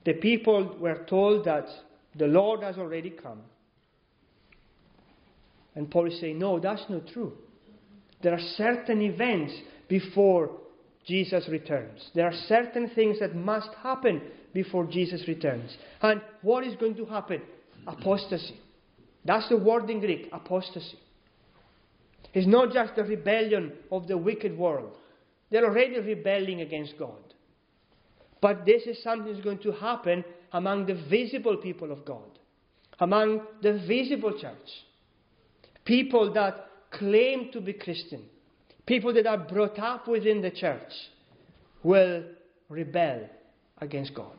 The 0.03 0.13
people 0.13 0.77
were 0.79 1.05
told 1.07 1.45
that 1.45 1.67
the 2.15 2.25
Lord 2.25 2.63
has 2.63 2.79
already 2.79 3.11
come. 3.11 3.41
And 5.75 5.91
Paul 5.91 6.07
is 6.07 6.19
saying, 6.19 6.39
no, 6.39 6.59
that's 6.59 6.85
not 6.89 7.05
true. 7.09 7.37
There 8.27 8.35
are 8.35 8.51
certain 8.57 9.01
events 9.01 9.53
before 9.87 10.51
Jesus 11.05 11.47
returns. 11.47 12.09
There 12.13 12.25
are 12.25 12.33
certain 12.49 12.89
things 12.93 13.19
that 13.21 13.33
must 13.33 13.69
happen 13.81 14.21
before 14.53 14.85
Jesus 14.85 15.25
returns. 15.29 15.73
And 16.01 16.19
what 16.41 16.65
is 16.65 16.75
going 16.75 16.95
to 16.95 17.05
happen? 17.05 17.41
Apostasy. 17.87 18.59
That's 19.23 19.47
the 19.47 19.55
word 19.55 19.89
in 19.89 20.01
Greek, 20.01 20.27
apostasy. 20.33 20.99
It's 22.33 22.45
not 22.45 22.73
just 22.73 22.97
the 22.97 23.05
rebellion 23.05 23.71
of 23.93 24.09
the 24.09 24.17
wicked 24.17 24.57
world. 24.57 24.97
They're 25.49 25.63
already 25.63 25.97
rebelling 25.97 26.59
against 26.59 26.99
God. 26.99 27.33
But 28.41 28.65
this 28.65 28.83
is 28.87 29.01
something 29.03 29.31
that's 29.31 29.41
going 29.41 29.59
to 29.59 29.71
happen 29.71 30.25
among 30.51 30.87
the 30.87 31.01
visible 31.09 31.55
people 31.55 31.93
of 31.93 32.03
God, 32.03 32.39
among 32.99 33.43
the 33.61 33.81
visible 33.87 34.37
church. 34.37 34.69
People 35.85 36.33
that 36.33 36.65
claim 36.97 37.51
to 37.51 37.61
be 37.61 37.73
Christian, 37.73 38.23
people 38.85 39.13
that 39.13 39.27
are 39.27 39.37
brought 39.37 39.77
up 39.79 40.07
within 40.07 40.41
the 40.41 40.51
church, 40.51 40.91
will 41.83 42.23
rebel 42.69 43.29
against 43.79 44.13
God. 44.13 44.37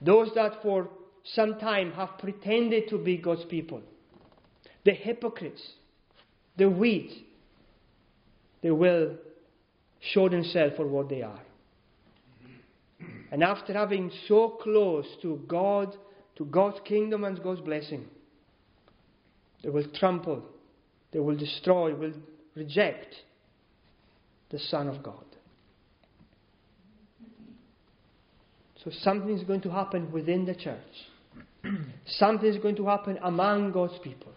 Those 0.00 0.30
that 0.34 0.62
for 0.62 0.88
some 1.24 1.58
time 1.58 1.92
have 1.92 2.18
pretended 2.18 2.88
to 2.90 2.98
be 2.98 3.16
God's 3.18 3.44
people, 3.46 3.82
the 4.84 4.92
hypocrites, 4.92 5.62
the 6.56 6.68
weak, 6.68 7.26
they 8.62 8.70
will 8.70 9.16
show 10.00 10.28
themselves 10.28 10.74
for 10.76 10.86
what 10.86 11.08
they 11.08 11.22
are. 11.22 11.42
And 13.30 13.42
after 13.42 13.72
having 13.72 14.10
so 14.26 14.58
close 14.62 15.06
to 15.22 15.40
God, 15.46 15.96
to 16.36 16.44
God's 16.46 16.78
kingdom 16.84 17.24
and 17.24 17.42
God's 17.42 17.60
blessing, 17.60 18.06
they 19.62 19.70
will 19.70 19.86
trample, 19.94 20.42
they 21.12 21.18
will 21.18 21.36
destroy, 21.36 21.94
will 21.94 22.12
reject 22.54 23.14
the 24.50 24.58
Son 24.58 24.88
of 24.88 25.02
God. 25.02 25.24
So 28.84 28.90
something 29.00 29.36
is 29.36 29.44
going 29.44 29.60
to 29.62 29.70
happen 29.70 30.12
within 30.12 30.44
the 30.46 30.54
church. 30.54 30.78
something 32.06 32.48
is 32.48 32.58
going 32.58 32.76
to 32.76 32.86
happen 32.86 33.18
among 33.22 33.72
God's 33.72 33.98
people. 34.02 34.32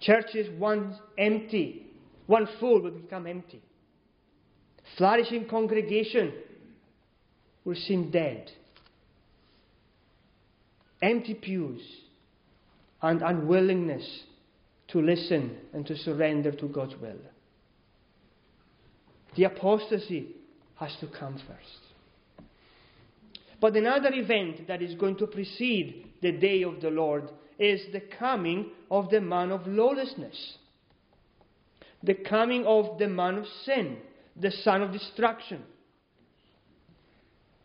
Churches 0.00 0.48
once 0.58 0.96
empty, 1.18 1.86
one 2.26 2.48
full 2.58 2.80
will 2.80 2.92
become 2.92 3.26
empty. 3.26 3.60
Flourishing 4.96 5.46
congregation 5.46 6.32
will 7.64 7.74
seem 7.74 8.10
dead. 8.10 8.50
Empty 11.02 11.34
pews 11.34 11.82
and 13.02 13.22
unwillingness 13.22 14.22
to 14.88 15.00
listen 15.00 15.56
and 15.72 15.86
to 15.86 15.96
surrender 15.96 16.52
to 16.52 16.66
God's 16.66 16.96
will. 17.00 17.18
The 19.36 19.44
apostasy 19.44 20.28
has 20.76 20.94
to 21.00 21.06
come 21.06 21.34
first. 21.34 22.46
But 23.60 23.76
another 23.76 24.10
event 24.12 24.66
that 24.68 24.82
is 24.82 24.94
going 24.94 25.16
to 25.16 25.26
precede 25.26 26.06
the 26.22 26.32
day 26.32 26.62
of 26.62 26.80
the 26.80 26.90
Lord 26.90 27.30
is 27.58 27.80
the 27.92 28.00
coming 28.00 28.70
of 28.90 29.10
the 29.10 29.20
man 29.20 29.52
of 29.52 29.66
lawlessness, 29.66 30.56
the 32.02 32.14
coming 32.14 32.64
of 32.64 32.98
the 32.98 33.08
man 33.08 33.38
of 33.38 33.46
sin, 33.64 33.98
the 34.34 34.50
son 34.50 34.82
of 34.82 34.92
destruction, 34.92 35.62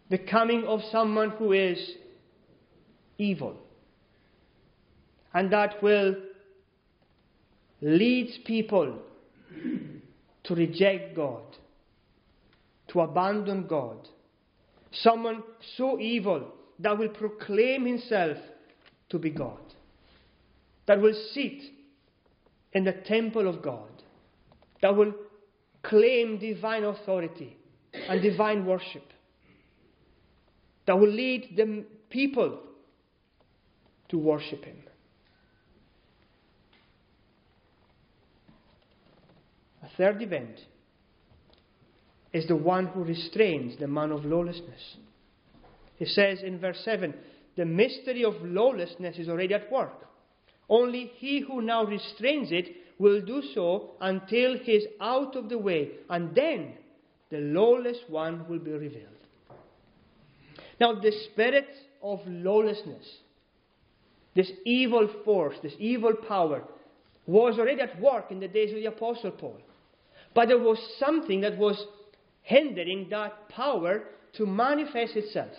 the 0.09 0.17
coming 0.17 0.65
of 0.65 0.81
someone 0.91 1.29
who 1.31 1.53
is 1.53 1.79
evil 3.17 3.64
and 5.35 5.51
that 5.51 5.83
will 5.83 6.15
lead 7.81 8.31
people 8.45 8.97
to 10.45 10.55
reject 10.55 11.13
God, 11.13 11.43
to 12.87 13.01
abandon 13.01 13.67
God. 13.67 14.07
Someone 14.91 15.43
so 15.75 15.99
evil 15.99 16.53
that 16.79 16.97
will 16.97 17.09
proclaim 17.09 17.85
himself 17.85 18.37
to 19.09 19.19
be 19.19 19.29
God, 19.29 19.59
that 20.85 21.01
will 21.01 21.13
sit 21.33 21.61
in 22.71 22.85
the 22.85 22.93
temple 22.93 23.49
of 23.49 23.61
God, 23.61 23.89
that 24.81 24.95
will 24.95 25.13
claim 25.83 26.39
divine 26.39 26.85
authority 26.85 27.57
and 28.07 28.21
divine 28.21 28.65
worship, 28.65 29.11
that 30.87 30.97
will 30.97 31.11
lead 31.11 31.57
the 31.57 31.83
people 32.09 32.59
to 34.07 34.17
worship 34.17 34.63
him. 34.63 34.77
Third 39.97 40.21
event 40.21 40.59
is 42.33 42.47
the 42.47 42.55
one 42.55 42.87
who 42.87 43.03
restrains 43.03 43.77
the 43.79 43.87
man 43.87 44.11
of 44.11 44.25
lawlessness. 44.25 44.97
He 45.97 46.05
says 46.05 46.39
in 46.43 46.59
verse 46.59 46.81
7 46.83 47.13
the 47.55 47.65
mystery 47.65 48.23
of 48.25 48.33
lawlessness 48.41 49.17
is 49.17 49.29
already 49.29 49.53
at 49.53 49.71
work. 49.71 50.05
Only 50.67 51.11
he 51.17 51.39
who 51.39 51.61
now 51.61 51.85
restrains 51.85 52.51
it 52.51 52.67
will 52.97 53.21
do 53.21 53.41
so 53.53 53.91
until 54.01 54.57
he 54.57 54.73
is 54.73 54.87
out 54.99 55.35
of 55.35 55.49
the 55.49 55.57
way, 55.57 55.91
and 56.09 56.35
then 56.35 56.73
the 57.29 57.37
lawless 57.37 57.97
one 58.07 58.47
will 58.49 58.59
be 58.59 58.71
revealed. 58.71 59.03
Now, 60.79 60.93
the 60.93 61.11
spirit 61.31 61.67
of 62.01 62.19
lawlessness, 62.27 63.05
this 64.35 64.51
evil 64.65 65.09
force, 65.23 65.55
this 65.63 65.75
evil 65.79 66.13
power, 66.27 66.63
was 67.25 67.57
already 67.57 67.81
at 67.81 67.99
work 68.01 68.31
in 68.31 68.39
the 68.39 68.47
days 68.47 68.71
of 68.71 68.77
the 68.77 68.85
Apostle 68.85 69.31
Paul. 69.31 69.59
But 70.35 70.49
there 70.49 70.59
was 70.59 70.77
something 70.99 71.41
that 71.41 71.57
was 71.57 71.83
hindering 72.43 73.07
that 73.09 73.49
power 73.49 74.03
to 74.33 74.45
manifest 74.45 75.15
itself. 75.15 75.53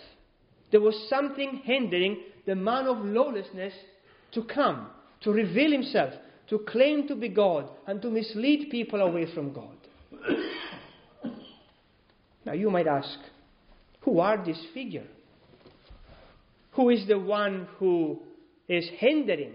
There 0.71 0.79
was 0.79 0.95
something 1.09 1.61
hindering 1.63 2.19
the 2.45 2.55
man 2.55 2.85
of 2.85 3.03
lawlessness 3.03 3.73
to 4.33 4.43
come, 4.43 4.87
to 5.21 5.31
reveal 5.31 5.71
himself, 5.71 6.13
to 6.49 6.59
claim 6.59 7.07
to 7.07 7.15
be 7.15 7.27
God, 7.27 7.69
and 7.87 8.01
to 8.03 8.09
mislead 8.09 8.69
people 8.69 9.01
away 9.01 9.25
from 9.33 9.51
God. 9.51 9.75
now 12.45 12.53
you 12.53 12.69
might 12.69 12.87
ask, 12.87 13.17
who 14.01 14.19
are 14.19 14.43
these 14.45 14.63
figures? 14.73 15.07
Who 16.73 16.89
is 16.89 17.07
the 17.07 17.17
one 17.17 17.67
who 17.79 18.19
is 18.69 18.87
hindering, 18.97 19.53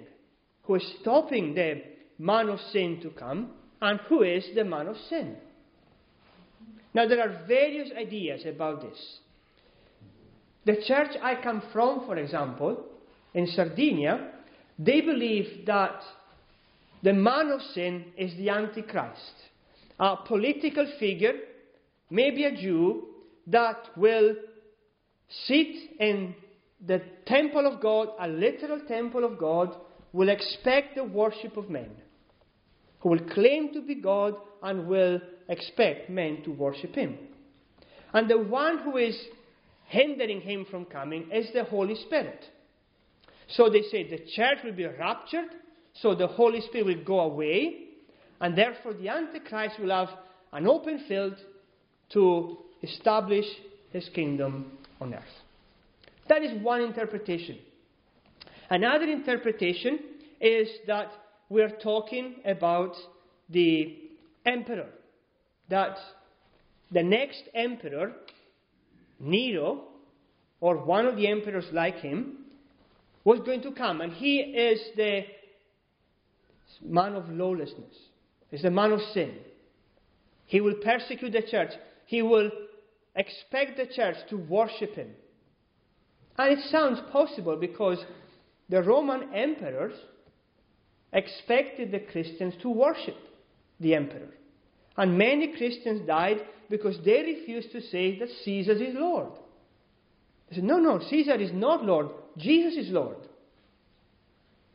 who 0.65 0.75
is 0.75 0.95
stopping 1.01 1.55
the 1.55 1.81
man 2.19 2.49
of 2.49 2.59
sin 2.73 2.99
to 3.03 3.11
come, 3.11 3.53
and 3.83 3.99
who 4.09 4.23
is 4.23 4.45
the 4.55 4.65
man 4.65 4.87
of 4.87 4.97
sin? 5.11 5.37
Now, 6.95 7.09
there 7.09 7.21
are 7.21 7.45
various 7.47 7.91
ideas 7.99 8.45
about 8.47 8.81
this. 8.81 9.19
The 10.65 10.77
church 10.87 11.17
I 11.21 11.35
come 11.43 11.63
from, 11.73 12.07
for 12.07 12.17
example, 12.17 12.85
in 13.35 13.49
Sardinia, 13.49 14.31
they 14.79 15.01
believe 15.01 15.67
that 15.67 16.01
the 17.03 17.13
man 17.13 17.51
of 17.51 17.61
sin 17.75 18.05
is 18.17 18.37
the 18.37 18.51
Antichrist, 18.51 19.35
a 19.99 20.17
political 20.29 20.87
figure, 21.01 21.35
maybe 22.09 22.45
a 22.45 22.55
Jew, 22.55 23.09
that 23.49 23.89
will 23.97 24.37
sit 25.47 25.99
in 25.99 26.37
the 26.87 27.03
temple 27.27 27.67
of 27.67 27.81
God, 27.81 28.09
a 28.21 28.29
literal 28.29 28.81
temple 28.87 29.25
of 29.25 29.39
God, 29.39 29.75
will 30.13 30.29
expect 30.29 30.95
the 30.95 31.03
worship 31.03 31.57
of 31.57 31.69
men, 31.69 31.91
who 33.03 33.11
will 33.11 33.29
claim 33.35 33.73
to 33.75 33.83
be 33.83 33.97
God 33.97 34.35
and 34.63 34.87
will 34.87 35.21
expect 35.49 36.09
men 36.09 36.43
to 36.45 36.53
worship 36.53 36.95
him. 36.95 37.19
And 38.13 38.31
the 38.31 38.39
one 38.39 38.79
who 38.79 38.97
is 38.97 39.19
hindering 39.87 40.41
him 40.41 40.67
from 40.71 40.85
coming 40.85 41.29
is 41.33 41.53
the 41.53 41.65
Holy 41.65 41.97
Spirit. 41.97 42.45
So 43.49 43.69
they 43.69 43.83
say 43.83 44.09
the 44.09 44.25
church 44.35 44.59
will 44.65 44.73
be 44.73 44.87
raptured, 44.87 45.51
so 45.95 46.15
the 46.15 46.29
Holy 46.29 46.61
Spirit 46.61 46.87
will 46.87 47.05
go 47.05 47.21
away, 47.21 47.81
and 48.41 48.57
therefore 48.57 48.95
the 48.95 49.09
Antichrist 49.09 49.81
will 49.81 49.91
have 49.91 50.09
an 50.53 50.67
open 50.67 51.05
field 51.09 51.35
to 52.13 52.59
establish 52.83 53.45
his 53.91 54.09
kingdom 54.15 54.79
on 55.01 55.13
earth. 55.15 55.23
That 56.29 56.43
is 56.43 56.63
one 56.63 56.83
interpretation. 56.83 57.59
Another 58.71 59.05
interpretation 59.05 59.99
is 60.41 60.69
that 60.87 61.11
we're 61.53 61.77
talking 61.83 62.37
about 62.47 62.95
the 63.51 63.95
emperor, 64.47 64.89
that 65.69 65.97
the 66.91 67.03
next 67.03 67.43
emperor 67.55 68.13
Nero, 69.21 69.83
or 70.61 70.79
one 70.79 71.07
of 71.07 71.17
the 71.17 71.29
emperors 71.29 71.67
like 71.73 71.97
him, 71.97 72.39
was 73.25 73.41
going 73.41 73.63
to 73.63 73.73
come. 73.73 74.01
And 74.01 74.13
he 74.15 74.39
is 74.39 74.81
the 74.97 75.25
man 76.83 77.15
of 77.15 77.29
lawlessness, 77.29 77.97
is 78.51 78.63
the 78.63 78.71
man 78.71 78.93
of 78.93 79.01
sin. 79.13 79.35
He 80.47 80.61
will 80.61 80.77
persecute 80.83 81.33
the 81.33 81.43
church. 81.43 81.73
He 82.07 82.23
will 82.23 82.51
expect 83.15 83.77
the 83.77 83.87
church 83.95 84.17
to 84.31 84.37
worship 84.37 84.95
him. 84.95 85.11
And 86.39 86.59
it 86.59 86.65
sounds 86.71 86.99
possible 87.13 87.57
because 87.57 87.99
the 88.71 88.83
Roman 88.83 89.35
emperors 89.35 89.93
expected 91.13 91.93
the 91.93 92.01
Christians 92.01 92.55
to 92.63 92.71
worship 92.71 93.17
the 93.81 93.95
emperor. 93.95 94.29
And 94.97 95.19
many 95.19 95.55
Christians 95.57 96.07
died 96.07 96.39
because 96.71 96.97
they 97.05 97.23
refused 97.23 97.73
to 97.73 97.81
say 97.81 98.19
that 98.19 98.29
Caesar 98.45 98.73
is 98.73 98.95
Lord. 98.95 99.33
They 100.49 100.57
said, 100.57 100.65
no, 100.65 100.79
no, 100.79 101.01
Caesar 101.11 101.35
is 101.35 101.51
not 101.53 101.85
Lord. 101.85 102.09
Jesus 102.37 102.87
is 102.87 102.91
Lord. 102.91 103.17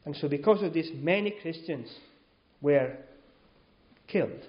And 0.06 0.16
so, 0.16 0.28
because 0.28 0.64
of 0.64 0.74
this, 0.74 0.88
many 0.96 1.32
Christians 1.42 1.90
were 2.62 2.94
killed. 4.08 4.42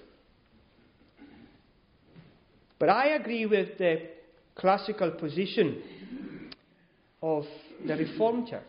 But 2.79 2.89
I 2.89 3.09
agree 3.09 3.45
with 3.45 3.77
the 3.77 4.03
classical 4.55 5.11
position 5.11 5.81
of 7.21 7.43
the 7.85 7.95
Reformed 7.95 8.47
Church. 8.47 8.63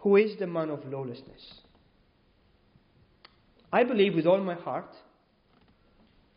Who 0.00 0.16
is 0.16 0.38
the 0.38 0.46
man 0.46 0.70
of 0.70 0.84
lawlessness? 0.86 1.60
I 3.72 3.84
believe 3.84 4.14
with 4.14 4.26
all 4.26 4.40
my 4.40 4.54
heart 4.54 4.94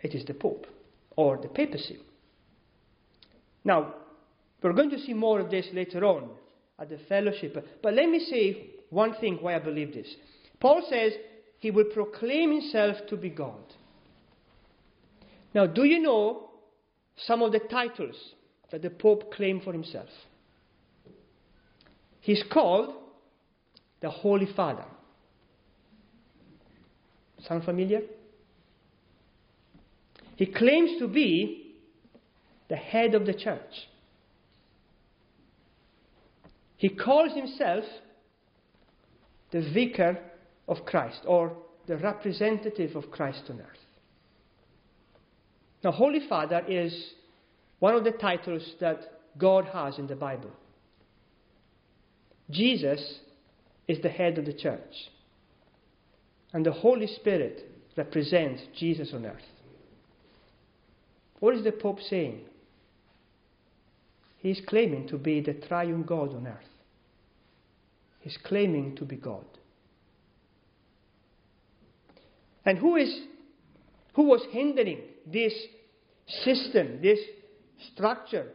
it 0.02 0.14
is 0.14 0.26
the 0.26 0.34
Pope 0.34 0.68
or 1.16 1.38
the 1.38 1.48
papacy. 1.48 2.00
Now, 3.64 3.96
we're 4.62 4.74
going 4.74 4.90
to 4.90 5.00
see 5.00 5.14
more 5.14 5.40
of 5.40 5.50
this 5.50 5.68
later 5.74 6.04
on 6.06 6.30
at 6.80 6.90
the 6.90 7.00
fellowship, 7.10 7.56
but 7.82 7.94
let 7.94 8.10
me 8.10 8.20
say 8.20 8.68
one 8.90 9.16
thing 9.16 9.38
why 9.40 9.56
I 9.56 9.60
believe 9.60 9.94
this. 9.94 10.14
Paul 10.60 10.86
says 10.90 11.14
he 11.60 11.72
will 11.72 11.86
proclaim 11.86 12.52
himself 12.52 12.98
to 13.10 13.18
be 13.18 13.30
God. 13.30 13.64
Now, 15.54 15.66
do 15.68 15.86
you 15.86 16.00
know 16.00 16.50
some 17.16 17.42
of 17.42 17.52
the 17.52 17.60
titles 17.60 18.16
that 18.72 18.82
the 18.82 18.90
Pope 18.90 19.32
claimed 19.34 19.64
for 19.64 19.72
himself? 19.72 20.10
He's 22.20 22.44
called 22.52 22.96
the 24.04 24.10
Holy 24.10 24.48
Father. 24.54 24.84
Sound 27.48 27.64
familiar? 27.64 28.02
He 30.36 30.46
claims 30.46 31.00
to 31.00 31.08
be 31.08 31.76
the 32.70 32.76
head 32.76 33.16
of 33.16 33.26
the 33.26 33.34
church. 33.34 33.88
He 36.76 36.90
calls 36.90 37.34
himself 37.34 37.86
the 39.52 39.62
vicar 39.74 40.18
of 40.68 40.86
Christ 40.86 41.22
or 41.26 41.56
the 41.88 41.96
representative 41.96 42.98
of 42.98 43.10
Christ 43.10 43.44
on 43.50 43.62
earth. 43.62 43.86
Now, 45.82 45.92
Holy 45.92 46.28
Father 46.28 46.62
is 46.68 46.94
one 47.80 47.96
of 47.96 48.04
the 48.04 48.12
titles 48.12 48.70
that 48.82 49.00
God 49.38 49.66
has 49.72 49.98
in 49.98 50.08
the 50.08 50.16
Bible. 50.16 50.52
Jesus 52.50 53.00
is 53.94 54.02
the 54.02 54.10
head 54.10 54.38
of 54.38 54.46
the 54.46 54.54
church. 54.54 54.94
And 56.52 56.66
the 56.66 56.72
Holy 56.72 57.08
Spirit 57.08 57.70
represents 57.96 58.62
Jesus 58.78 59.12
on 59.14 59.26
earth. 59.26 59.42
What 61.40 61.56
is 61.56 61.64
the 61.64 61.72
Pope 61.72 62.00
saying? 62.10 62.42
He's 64.40 64.62
claiming 64.68 65.08
to 65.08 65.18
be 65.18 65.42
the 65.42 65.54
triune 65.54 66.04
God 66.04 66.36
on 66.36 66.48
earth. 66.48 66.74
He's 68.20 68.38
claiming 68.44 68.96
to 68.98 69.06
be 69.06 69.16
God. 69.16 69.46
And 72.66 72.78
who 72.78 72.96
is 72.96 73.14
who 74.14 74.24
was 74.24 74.42
hindering 74.52 75.02
this 75.26 75.54
system, 76.44 77.00
this 77.02 77.20
structure 77.94 78.48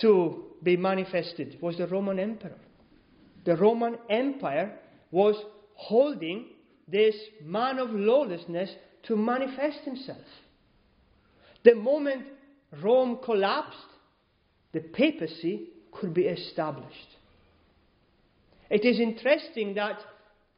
to 0.00 0.44
be 0.62 0.76
manifested 0.76 1.58
was 1.60 1.78
the 1.78 1.86
Roman 1.86 2.18
Emperor. 2.18 2.58
The 3.46 3.56
Roman 3.56 3.96
Empire 4.10 4.76
was 5.12 5.36
holding 5.74 6.46
this 6.88 7.14
man 7.44 7.78
of 7.78 7.90
lawlessness 7.90 8.70
to 9.04 9.16
manifest 9.16 9.78
himself. 9.84 10.26
The 11.64 11.76
moment 11.76 12.26
Rome 12.82 13.20
collapsed, 13.24 13.78
the 14.72 14.80
papacy 14.80 15.68
could 15.92 16.12
be 16.12 16.22
established. 16.22 17.16
It 18.68 18.84
is 18.84 18.98
interesting 18.98 19.74
that 19.74 20.00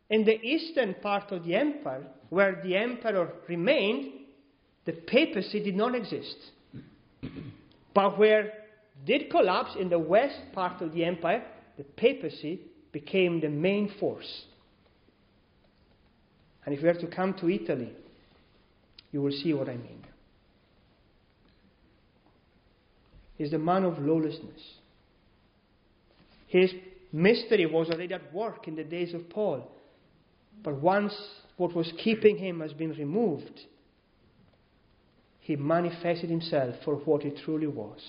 in 0.08 0.24
the 0.24 0.40
eastern 0.40 0.94
part 1.02 1.30
of 1.30 1.44
the 1.44 1.54
empire, 1.56 2.06
where 2.30 2.62
the 2.64 2.74
emperor 2.74 3.30
remained, 3.48 4.12
the 4.86 4.92
papacy 4.92 5.62
did 5.62 5.76
not 5.76 5.94
exist. 5.94 6.38
but 7.92 8.18
where 8.18 8.52
did 9.04 9.28
collapse 9.30 9.76
in 9.78 9.90
the 9.90 9.98
west 9.98 10.40
part 10.54 10.80
of 10.80 10.94
the 10.94 11.04
empire, 11.04 11.44
the 11.76 11.84
papacy 11.84 12.60
became 12.92 13.40
the 13.40 13.48
main 13.48 13.90
force. 14.00 14.44
And 16.64 16.74
if 16.74 16.82
you 16.82 16.88
were 16.88 16.94
to 16.94 17.06
come 17.06 17.34
to 17.34 17.48
Italy, 17.48 17.92
you 19.12 19.22
will 19.22 19.32
see 19.32 19.52
what 19.54 19.68
I 19.68 19.76
mean. 19.76 20.04
He's 23.36 23.50
the 23.52 23.58
man 23.58 23.84
of 23.84 23.98
lawlessness. 23.98 24.60
His 26.48 26.72
mystery 27.12 27.66
was 27.66 27.88
already 27.88 28.14
at 28.14 28.32
work 28.34 28.66
in 28.66 28.74
the 28.74 28.84
days 28.84 29.14
of 29.14 29.30
Paul. 29.30 29.70
But 30.62 30.80
once 30.82 31.14
what 31.56 31.74
was 31.74 31.92
keeping 32.02 32.36
him 32.36 32.60
has 32.60 32.72
been 32.72 32.90
removed, 32.90 33.60
he 35.40 35.56
manifested 35.56 36.28
himself 36.28 36.74
for 36.84 36.96
what 36.96 37.22
he 37.22 37.30
truly 37.44 37.66
was. 37.66 38.00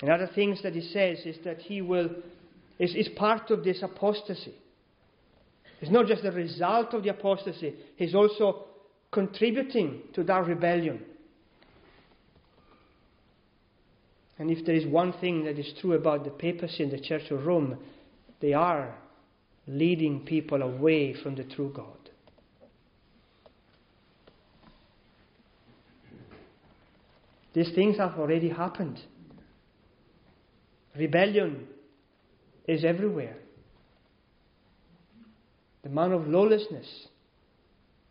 And 0.00 0.10
other 0.10 0.28
things 0.32 0.62
that 0.62 0.74
he 0.74 0.80
says 0.80 1.18
is 1.24 1.36
that 1.44 1.58
he 1.58 1.82
will, 1.82 2.10
is, 2.78 2.94
is 2.94 3.08
part 3.16 3.50
of 3.50 3.64
this 3.64 3.82
apostasy. 3.82 4.54
It's 5.80 5.90
not 5.90 6.06
just 6.06 6.22
the 6.22 6.32
result 6.32 6.94
of 6.94 7.02
the 7.02 7.10
apostasy, 7.10 7.74
he's 7.96 8.14
also 8.14 8.64
contributing 9.10 10.02
to 10.14 10.22
that 10.24 10.46
rebellion. 10.46 11.02
And 14.38 14.50
if 14.50 14.64
there 14.64 14.76
is 14.76 14.86
one 14.86 15.14
thing 15.14 15.44
that 15.44 15.58
is 15.58 15.72
true 15.80 15.94
about 15.94 16.24
the 16.24 16.30
papacy 16.30 16.84
and 16.84 16.92
the 16.92 17.00
Church 17.00 17.30
of 17.30 17.44
Rome, 17.44 17.78
they 18.40 18.52
are 18.52 18.94
leading 19.66 20.20
people 20.20 20.62
away 20.62 21.14
from 21.14 21.34
the 21.34 21.42
true 21.42 21.72
God. 21.74 21.86
These 27.52 27.74
things 27.74 27.98
have 27.98 28.14
already 28.18 28.50
happened. 28.50 29.00
Rebellion 30.98 31.68
is 32.66 32.84
everywhere. 32.84 33.36
The 35.84 35.88
man 35.90 36.10
of 36.12 36.26
lawlessness 36.26 37.06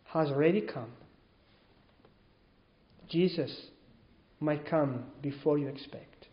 has 0.06 0.28
already 0.30 0.62
come. 0.62 0.90
Jesus 3.10 3.54
might 4.40 4.66
come 4.66 5.04
before 5.20 5.58
you 5.58 5.68
expect. 5.68 6.26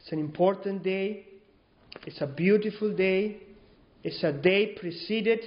It's 0.00 0.12
an 0.12 0.20
important 0.20 0.84
day. 0.84 1.26
It's 2.06 2.20
a 2.20 2.26
beautiful 2.26 2.94
day. 2.94 3.38
It's 4.04 4.22
a 4.22 4.32
day 4.32 4.76
preceded 4.78 5.40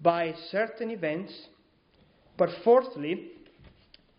by 0.00 0.34
certain 0.50 0.90
events. 0.90 1.32
But 2.36 2.50
fourthly, 2.64 3.28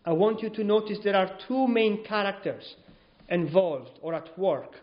I 0.06 0.12
want 0.12 0.42
you 0.42 0.48
to 0.50 0.64
notice 0.64 0.98
there 1.04 1.16
are 1.16 1.38
two 1.46 1.66
main 1.66 2.02
characters 2.04 2.76
involved 3.30 3.98
or 4.02 4.14
at 4.14 4.38
work 4.38 4.74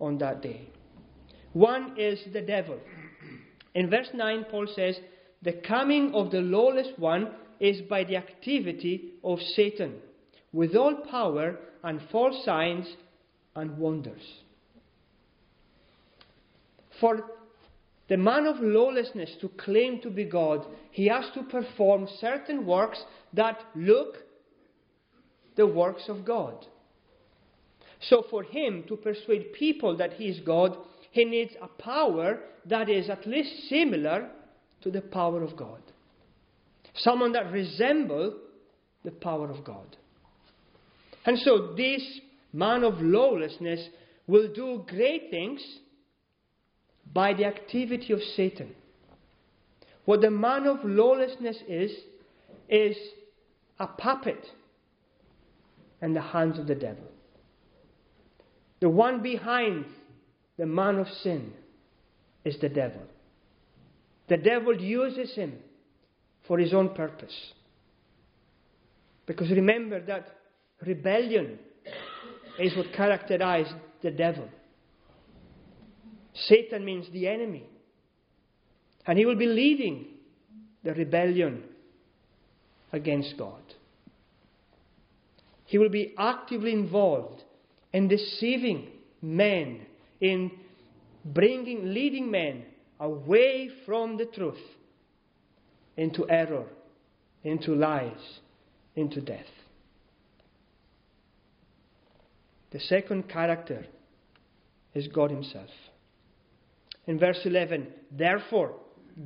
on 0.00 0.18
that 0.18 0.42
day. 0.42 0.68
One 1.52 1.94
is 1.98 2.20
the 2.32 2.42
devil. 2.42 2.78
In 3.74 3.90
verse 3.90 4.08
9, 4.12 4.46
Paul 4.50 4.66
says, 4.74 4.96
The 5.42 5.60
coming 5.66 6.12
of 6.14 6.30
the 6.30 6.40
lawless 6.40 6.88
one 6.96 7.32
is 7.60 7.80
by 7.82 8.04
the 8.04 8.16
activity 8.16 9.14
of 9.22 9.38
Satan, 9.40 9.94
with 10.52 10.74
all 10.74 10.96
power 11.10 11.56
and 11.82 12.00
false 12.10 12.44
signs 12.44 12.86
and 13.56 13.78
wonders. 13.78 14.22
For 17.00 17.24
the 18.08 18.16
man 18.16 18.46
of 18.46 18.56
lawlessness 18.60 19.30
to 19.40 19.48
claim 19.48 20.00
to 20.02 20.10
be 20.10 20.24
God, 20.24 20.66
he 20.90 21.06
has 21.06 21.24
to 21.34 21.42
perform 21.44 22.08
certain 22.20 22.66
works 22.66 23.02
that 23.32 23.58
look 23.74 24.16
the 25.56 25.66
works 25.66 26.04
of 26.08 26.24
God. 26.24 26.66
So, 28.00 28.24
for 28.30 28.42
him 28.42 28.84
to 28.88 28.96
persuade 28.96 29.52
people 29.52 29.96
that 29.96 30.14
he 30.14 30.28
is 30.28 30.40
God, 30.40 30.76
he 31.10 31.24
needs 31.24 31.52
a 31.62 31.68
power 31.68 32.40
that 32.66 32.88
is 32.88 33.08
at 33.08 33.26
least 33.26 33.68
similar 33.68 34.28
to 34.82 34.90
the 34.90 35.00
power 35.00 35.42
of 35.42 35.56
God. 35.56 35.80
Someone 36.96 37.32
that 37.32 37.50
resembles 37.52 38.34
the 39.04 39.10
power 39.10 39.50
of 39.50 39.64
God. 39.64 39.96
And 41.24 41.38
so, 41.38 41.74
this 41.76 42.02
man 42.52 42.84
of 42.84 43.00
lawlessness 43.00 43.88
will 44.26 44.52
do 44.52 44.84
great 44.86 45.30
things 45.30 45.60
by 47.12 47.34
the 47.34 47.44
activity 47.44 48.12
of 48.12 48.20
Satan. 48.36 48.74
What 50.04 50.20
the 50.20 50.30
man 50.30 50.66
of 50.66 50.78
lawlessness 50.84 51.56
is, 51.68 51.90
is 52.68 52.96
a 53.78 53.86
puppet 53.86 54.44
in 56.02 56.12
the 56.12 56.20
hands 56.20 56.58
of 56.58 56.66
the 56.66 56.74
devil. 56.74 57.04
The 58.84 58.90
one 58.90 59.22
behind 59.22 59.86
the 60.58 60.66
man 60.66 60.98
of 60.98 61.08
sin 61.22 61.54
is 62.44 62.58
the 62.60 62.68
devil. 62.68 63.00
The 64.28 64.36
devil 64.36 64.78
uses 64.78 65.34
him 65.34 65.54
for 66.46 66.58
his 66.58 66.74
own 66.74 66.90
purpose. 66.90 67.34
Because 69.24 69.48
remember 69.48 70.04
that 70.04 70.28
rebellion 70.86 71.58
is 72.58 72.76
what 72.76 72.92
characterized 72.92 73.72
the 74.02 74.10
devil. 74.10 74.50
Satan 76.34 76.84
means 76.84 77.06
the 77.10 77.26
enemy. 77.26 77.64
And 79.06 79.18
he 79.18 79.24
will 79.24 79.38
be 79.38 79.46
leading 79.46 80.08
the 80.82 80.92
rebellion 80.92 81.62
against 82.92 83.38
God. 83.38 83.62
He 85.64 85.78
will 85.78 85.88
be 85.88 86.12
actively 86.18 86.74
involved 86.74 87.44
in 87.94 88.08
deceiving 88.08 88.88
men, 89.22 89.86
in 90.20 90.50
bringing, 91.24 91.94
leading 91.94 92.28
men 92.28 92.64
away 92.98 93.70
from 93.86 94.16
the 94.16 94.26
truth 94.26 94.58
into 95.96 96.28
error, 96.28 96.66
into 97.44 97.72
lies, 97.72 98.40
into 98.96 99.20
death. 99.20 99.46
The 102.72 102.80
second 102.80 103.28
character 103.28 103.86
is 104.92 105.06
God 105.06 105.30
Himself. 105.30 105.70
In 107.06 107.20
verse 107.20 107.38
11, 107.44 107.86
therefore, 108.10 108.74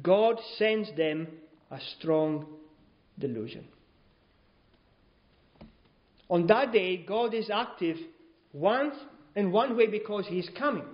God 0.03 0.39
sends 0.59 0.95
them 0.95 1.27
a 1.71 1.79
strong 1.97 2.45
delusion. 3.19 3.67
On 6.29 6.47
that 6.49 6.71
day, 6.71 6.99
God 6.99 7.33
is 7.33 7.49
active 7.49 7.97
once 8.53 8.95
in 9.37 9.53
one 9.53 9.77
way 9.77 9.87
because 9.87 10.27
He's 10.27 10.49
coming. 10.59 10.85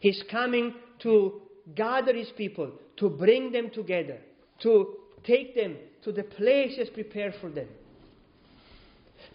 He's 0.00 0.22
coming 0.30 0.74
to 1.00 1.42
gather 1.74 2.12
His 2.12 2.30
people, 2.36 2.72
to 2.96 3.08
bring 3.08 3.52
them 3.52 3.70
together, 3.70 4.18
to 4.62 4.96
take 5.24 5.54
them 5.54 5.76
to 6.04 6.12
the 6.12 6.24
places 6.24 6.88
prepared 6.92 7.34
for 7.40 7.50
them. 7.50 7.68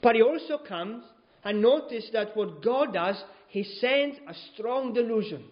But 0.02 0.16
He 0.16 0.22
also 0.22 0.58
comes 0.58 1.04
and 1.44 1.62
notice 1.62 2.10
that 2.14 2.36
what 2.36 2.62
God 2.62 2.94
does, 2.94 3.22
He 3.48 3.64
sends 3.64 4.18
a 4.28 4.34
strong 4.54 4.94
delusion. 4.94 5.46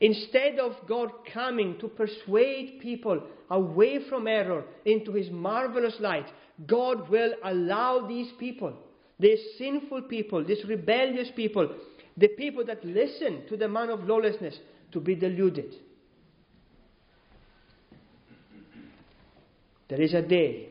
Instead 0.00 0.58
of 0.58 0.72
God 0.88 1.10
coming 1.32 1.78
to 1.78 1.86
persuade 1.86 2.80
people 2.80 3.22
away 3.50 4.00
from 4.08 4.26
error 4.26 4.64
into 4.84 5.12
His 5.12 5.30
marvelous 5.30 5.94
light, 6.00 6.26
God 6.66 7.08
will 7.08 7.34
allow 7.44 8.06
these 8.06 8.30
people, 8.38 8.74
these 9.22 9.38
sinful 9.56 10.02
people, 10.02 10.44
these 10.44 10.64
rebellious 10.68 11.28
people, 11.34 11.74
the 12.16 12.28
people 12.28 12.64
that 12.66 12.84
listen 12.84 13.46
to 13.48 13.56
the 13.56 13.68
man 13.68 13.88
of 13.88 14.00
lawlessness, 14.04 14.58
to 14.90 15.00
be 15.00 15.14
deluded. 15.14 15.72
There 19.88 20.00
is 20.00 20.12
a 20.12 20.22
day 20.22 20.68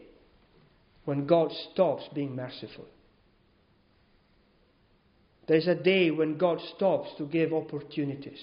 when 1.05 1.25
God 1.25 1.51
stops 1.71 2.03
being 2.13 2.35
merciful. 2.35 2.85
There 5.47 5.57
is 5.57 5.67
a 5.67 5.75
day 5.75 6.11
when 6.11 6.37
God 6.37 6.59
stops 6.75 7.09
to 7.17 7.25
give 7.25 7.53
opportunities. 7.53 8.41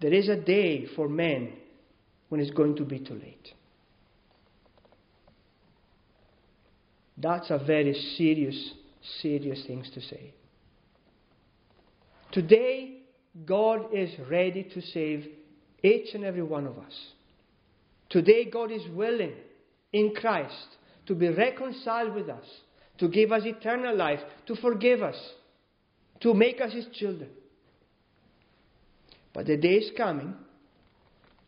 There 0.00 0.12
is 0.12 0.28
a 0.28 0.36
day 0.36 0.86
for 0.96 1.08
men 1.08 1.52
when 2.28 2.40
it's 2.40 2.50
going 2.50 2.76
to 2.76 2.84
be 2.84 2.98
too 2.98 3.14
late. 3.14 3.52
That's 7.16 7.50
a 7.50 7.58
very 7.58 7.94
serious, 8.16 8.72
serious 9.20 9.64
thing 9.66 9.84
to 9.94 10.00
say. 10.00 10.34
Today, 12.32 12.98
God 13.44 13.94
is 13.94 14.10
ready 14.30 14.64
to 14.74 14.80
save 14.80 15.26
each 15.82 16.14
and 16.14 16.24
every 16.24 16.42
one 16.42 16.66
of 16.66 16.78
us. 16.78 16.92
Today, 18.08 18.48
God 18.50 18.70
is 18.70 18.82
willing 18.94 19.34
in 19.92 20.14
Christ 20.14 20.76
to 21.06 21.14
be 21.14 21.28
reconciled 21.28 22.14
with 22.14 22.28
us, 22.28 22.44
to 22.98 23.08
give 23.08 23.32
us 23.32 23.42
eternal 23.44 23.96
life, 23.96 24.20
to 24.46 24.56
forgive 24.56 25.02
us, 25.02 25.16
to 26.20 26.32
make 26.32 26.60
us 26.60 26.72
His 26.72 26.86
children. 26.94 27.30
But 29.34 29.46
the 29.46 29.56
day 29.56 29.74
is 29.74 29.90
coming 29.96 30.34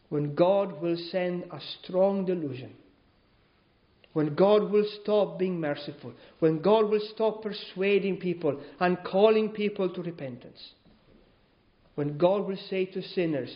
when 0.09 0.35
God 0.35 0.81
will 0.81 0.97
send 1.11 1.45
a 1.45 1.61
strong 1.83 2.25
delusion 2.25 2.73
when 4.15 4.37
God 4.37 4.71
will 4.71 4.87
stop 5.03 5.39
being 5.41 5.61
merciful, 5.61 6.15
when 6.39 6.63
God 6.63 6.89
will 6.89 7.03
stop 7.15 7.43
persuading 7.43 8.19
people 8.19 8.61
and 8.79 8.97
calling 9.05 9.51
people 9.51 9.93
to 9.93 10.03
repentance, 10.03 10.71
when 11.97 12.17
God 12.17 12.47
will 12.47 12.57
say 12.71 12.87
to 12.87 13.03
sinners, 13.03 13.55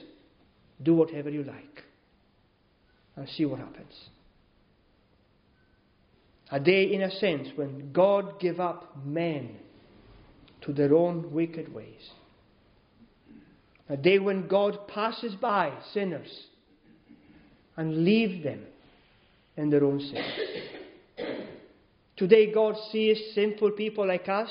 Do 0.83 0.95
whatever 0.95 1.31
you 1.31 1.45
like, 1.45 1.85
and 3.15 3.29
see 3.29 3.45
what 3.45 3.61
happens. 3.61 3.95
A 6.51 6.59
day, 6.59 6.93
in 6.93 7.03
a 7.03 7.11
sense, 7.13 7.49
when 7.55 7.93
God 7.93 8.41
gave 8.41 8.59
up 8.59 8.97
men 9.05 9.57
to 10.63 10.73
their 10.73 10.93
own 10.93 11.33
wicked 11.33 11.73
ways. 11.73 12.11
A 13.89 13.97
day 13.97 14.19
when 14.19 14.49
God 14.49 14.89
passes 14.89 15.37
by 15.37 15.73
sinners 15.95 16.29
and 17.77 18.05
leaves 18.05 18.43
them 18.43 18.65
in 19.59 19.71
their 19.71 19.85
own 19.85 20.01
sin. 20.01 20.25
Today, 22.17 22.53
God 22.53 22.77
sees 22.91 23.19
sinful 23.35 23.73
people 23.73 24.07
like 24.07 24.29
us 24.29 24.51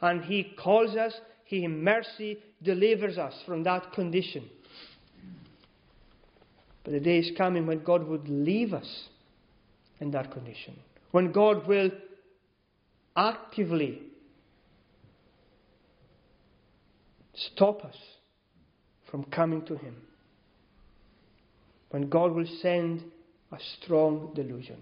and 0.00 0.22
He 0.22 0.54
calls 0.62 0.96
us, 0.96 1.14
He 1.44 1.64
in 1.64 1.82
mercy 1.82 2.38
delivers 2.62 3.16
us 3.16 3.34
from 3.46 3.62
that 3.64 3.92
condition. 3.92 4.48
But 6.82 6.92
the 6.92 7.00
day 7.00 7.18
is 7.18 7.30
coming 7.36 7.66
when 7.66 7.82
God 7.82 8.06
would 8.06 8.28
leave 8.28 8.74
us 8.74 9.08
in 10.00 10.10
that 10.10 10.30
condition. 10.32 10.76
When 11.12 11.32
God 11.32 11.66
will 11.66 11.90
actively 13.16 14.02
stop 17.34 17.84
us 17.84 17.96
from 19.10 19.24
coming 19.24 19.64
to 19.66 19.76
Him. 19.76 19.96
When 21.90 22.08
God 22.08 22.32
will 22.32 22.48
send 22.60 23.04
a 23.54 23.58
strong 23.80 24.32
delusion. 24.34 24.78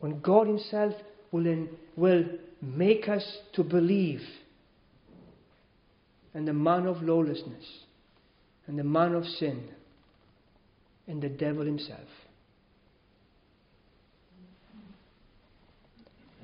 When 0.00 0.20
God 0.20 0.46
Himself 0.46 0.94
will, 1.30 1.46
in, 1.46 1.68
will 1.96 2.24
make 2.60 3.08
us 3.08 3.24
to 3.54 3.62
believe 3.64 4.20
in 6.34 6.44
the 6.44 6.52
man 6.52 6.86
of 6.86 7.02
lawlessness 7.02 7.64
and 8.66 8.78
the 8.78 8.84
man 8.84 9.14
of 9.14 9.24
sin 9.24 9.68
and 11.06 11.22
the 11.22 11.28
devil 11.28 11.64
himself. 11.64 12.08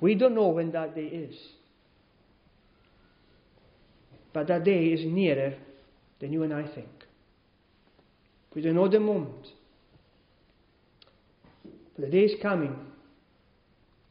We 0.01 0.15
don't 0.15 0.35
know 0.35 0.49
when 0.49 0.73
that 0.73 0.95
day 0.95 1.07
is. 1.07 1.37
But 4.33 4.49
that 4.49 4.65
day 4.65 4.87
is 4.87 5.01
nearer 5.05 5.55
than 6.21 6.33
you 6.33 6.43
and 6.43 6.53
I 6.53 6.63
think. 6.75 6.89
We 8.55 8.63
don't 8.63 8.75
know 8.75 8.89
the 8.89 9.01
moment. 9.01 9.47
The 11.99 12.07
day 12.07 12.21
is 12.21 12.41
coming 12.41 12.77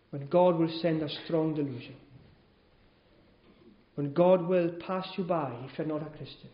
when 0.10 0.28
God 0.28 0.58
will 0.58 0.72
send 0.82 1.02
a 1.02 1.10
strong 1.26 1.56
delusion. 1.56 1.96
When 3.96 4.14
God 4.14 4.48
will 4.48 4.72
pass 4.86 5.08
you 5.18 5.24
by 5.24 5.54
if 5.66 5.78
you're 5.78 5.88
not 5.88 6.02
a 6.02 6.18
Christian. 6.18 6.50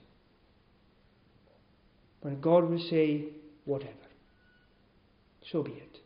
When 2.21 2.39
God 2.39 2.69
will 2.69 2.85
say, 2.89 3.25
whatever. 3.65 3.91
So 5.51 5.63
be 5.63 5.71
it. 5.71 5.97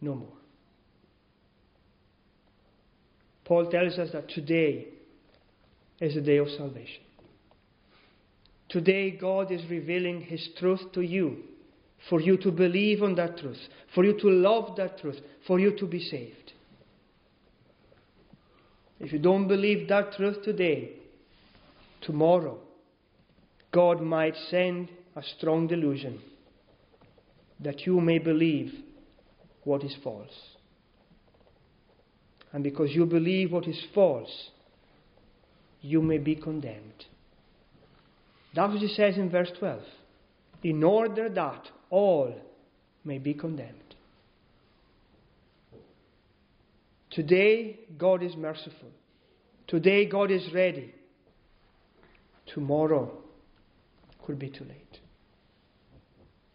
No 0.00 0.16
more. 0.16 0.28
Paul 3.44 3.70
tells 3.70 3.98
us 3.98 4.10
that 4.12 4.28
today 4.30 4.88
is 6.00 6.14
the 6.14 6.20
day 6.20 6.38
of 6.38 6.48
salvation. 6.56 7.02
Today, 8.68 9.10
God 9.10 9.52
is 9.52 9.62
revealing 9.70 10.22
His 10.22 10.48
truth 10.58 10.80
to 10.94 11.02
you 11.02 11.44
for 12.08 12.20
you 12.20 12.36
to 12.38 12.50
believe 12.50 13.02
on 13.02 13.14
that 13.14 13.38
truth, 13.38 13.58
for 13.94 14.04
you 14.04 14.18
to 14.18 14.28
love 14.28 14.76
that 14.76 14.98
truth, 14.98 15.20
for 15.46 15.60
you 15.60 15.76
to 15.78 15.86
be 15.86 16.00
saved. 16.00 16.52
If 19.00 19.12
you 19.12 19.18
don't 19.18 19.48
believe 19.48 19.88
that 19.88 20.12
truth 20.12 20.44
today, 20.44 20.92
tomorrow, 22.02 22.58
God 23.72 24.00
might 24.00 24.34
send 24.48 24.90
a 25.16 25.22
strong 25.36 25.66
delusion 25.66 26.20
that 27.60 27.86
you 27.86 28.00
may 28.00 28.18
believe 28.18 28.72
what 29.64 29.84
is 29.84 29.94
false. 30.02 30.56
And 32.52 32.62
because 32.62 32.90
you 32.90 33.06
believe 33.06 33.52
what 33.52 33.66
is 33.66 33.80
false, 33.94 34.50
you 35.80 36.02
may 36.02 36.18
be 36.18 36.36
condemned. 36.36 37.06
That's 38.54 38.72
what 38.72 38.82
he 38.82 38.88
says 38.88 39.16
in 39.16 39.30
verse 39.30 39.50
12. 39.58 39.80
In 40.62 40.84
order 40.84 41.28
that 41.30 41.64
all 41.92 42.34
may 43.04 43.18
be 43.18 43.34
condemned. 43.34 43.94
Today, 47.10 47.78
God 47.98 48.22
is 48.22 48.34
merciful. 48.34 48.88
Today, 49.68 50.06
God 50.06 50.30
is 50.30 50.42
ready. 50.54 50.94
Tomorrow 52.54 53.12
could 54.24 54.38
be 54.38 54.48
too 54.48 54.64
late. 54.64 54.98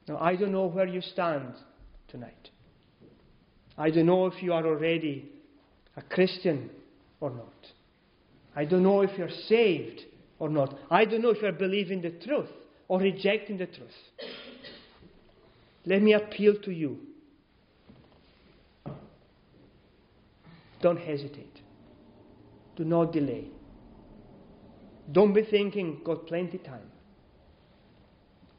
Now, 0.07 0.17
I 0.17 0.35
don't 0.35 0.51
know 0.51 0.65
where 0.65 0.87
you 0.87 1.01
stand 1.01 1.53
tonight. 2.07 2.49
I 3.77 3.91
don't 3.91 4.07
know 4.07 4.25
if 4.25 4.41
you 4.41 4.53
are 4.53 4.65
already 4.65 5.29
a 5.95 6.01
Christian 6.01 6.71
or 7.19 7.29
not. 7.29 7.53
I 8.55 8.65
don't 8.65 8.81
know 8.81 9.01
if 9.01 9.15
you're 9.17 9.29
saved 9.47 10.01
or 10.39 10.49
not. 10.49 10.73
I 10.89 11.05
don't 11.05 11.21
know 11.21 11.29
if 11.29 11.41
you're 11.43 11.51
believing 11.51 12.01
the 12.01 12.09
truth 12.09 12.49
or 12.87 12.99
rejecting 12.99 13.57
the 13.57 13.67
truth. 13.67 13.91
Let 15.87 16.01
me 16.01 16.11
appeal 16.11 16.55
to 16.63 16.71
you. 16.71 16.99
Don't 20.81 20.97
hesitate. 20.97 21.61
Do 22.75 22.83
not 22.83 23.13
delay. 23.13 23.45
Don't 25.09 25.33
be 25.33 25.43
thinking, 25.43 26.01
got 26.03 26.27
plenty 26.27 26.57
time. 26.57 26.91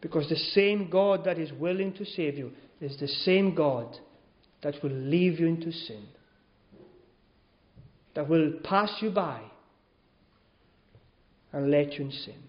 Because 0.00 0.26
the 0.30 0.36
same 0.36 0.88
God 0.88 1.24
that 1.24 1.38
is 1.38 1.52
willing 1.52 1.92
to 1.94 2.06
save 2.06 2.38
you 2.38 2.52
is 2.80 2.98
the 2.98 3.08
same 3.08 3.54
God 3.54 3.98
that 4.62 4.82
will 4.82 4.90
leave 4.90 5.38
you 5.38 5.48
into 5.48 5.70
sin, 5.70 6.04
that 8.14 8.26
will 8.26 8.52
pass 8.64 8.90
you 9.02 9.10
by 9.10 9.42
and 11.52 11.70
let 11.70 11.92
you 11.92 12.06
in 12.06 12.10
sin. 12.10 12.42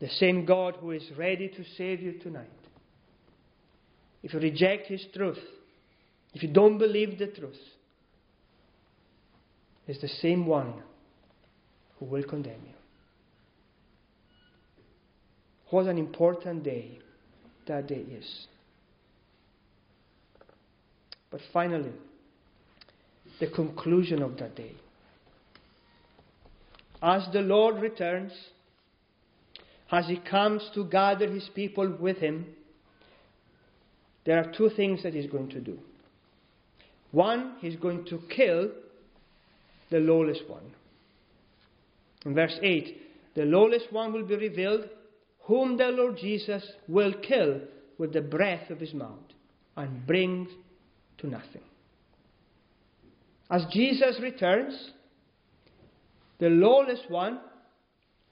The 0.00 0.10
same 0.10 0.44
God 0.44 0.76
who 0.80 0.90
is 0.90 1.04
ready 1.16 1.48
to 1.48 1.64
save 1.78 2.02
you 2.02 2.18
tonight. 2.18 2.50
If 4.24 4.32
you 4.32 4.40
reject 4.40 4.86
His 4.86 5.04
truth, 5.14 5.38
if 6.32 6.42
you 6.42 6.48
don't 6.48 6.78
believe 6.78 7.18
the 7.18 7.26
truth, 7.26 7.60
is 9.86 10.00
the 10.00 10.08
same 10.08 10.46
one 10.46 10.72
who 11.98 12.06
will 12.06 12.24
condemn 12.24 12.62
you. 12.66 12.74
What 15.68 15.86
an 15.86 15.98
important 15.98 16.64
day 16.64 17.00
that 17.66 17.86
day 17.86 18.02
is. 18.18 18.46
But 21.30 21.42
finally, 21.52 21.92
the 23.40 23.50
conclusion 23.50 24.22
of 24.22 24.38
that 24.38 24.56
day. 24.56 24.72
As 27.02 27.28
the 27.30 27.42
Lord 27.42 27.82
returns, 27.82 28.32
as 29.92 30.06
He 30.06 30.16
comes 30.16 30.66
to 30.74 30.88
gather 30.88 31.28
His 31.28 31.50
people 31.54 31.94
with 32.00 32.16
Him, 32.16 32.46
there 34.24 34.38
are 34.38 34.52
two 34.56 34.70
things 34.70 35.02
that 35.02 35.14
He's 35.14 35.30
going 35.30 35.50
to 35.50 35.60
do. 35.60 35.78
One, 37.12 37.56
He's 37.60 37.76
going 37.76 38.04
to 38.06 38.20
kill 38.34 38.70
the 39.90 39.98
lawless 39.98 40.38
one. 40.46 40.74
In 42.24 42.34
verse 42.34 42.58
8, 42.62 43.02
the 43.34 43.44
lawless 43.44 43.82
one 43.90 44.12
will 44.12 44.24
be 44.24 44.36
revealed 44.36 44.88
whom 45.42 45.76
the 45.76 45.88
Lord 45.88 46.16
Jesus 46.18 46.64
will 46.88 47.12
kill 47.22 47.60
with 47.98 48.12
the 48.12 48.22
breath 48.22 48.70
of 48.70 48.80
his 48.80 48.94
mouth 48.94 49.18
and 49.76 50.06
bring 50.06 50.48
to 51.18 51.26
nothing. 51.26 51.62
As 53.50 53.64
Jesus 53.70 54.18
returns, 54.22 54.92
the 56.38 56.48
lawless 56.48 57.00
one 57.08 57.40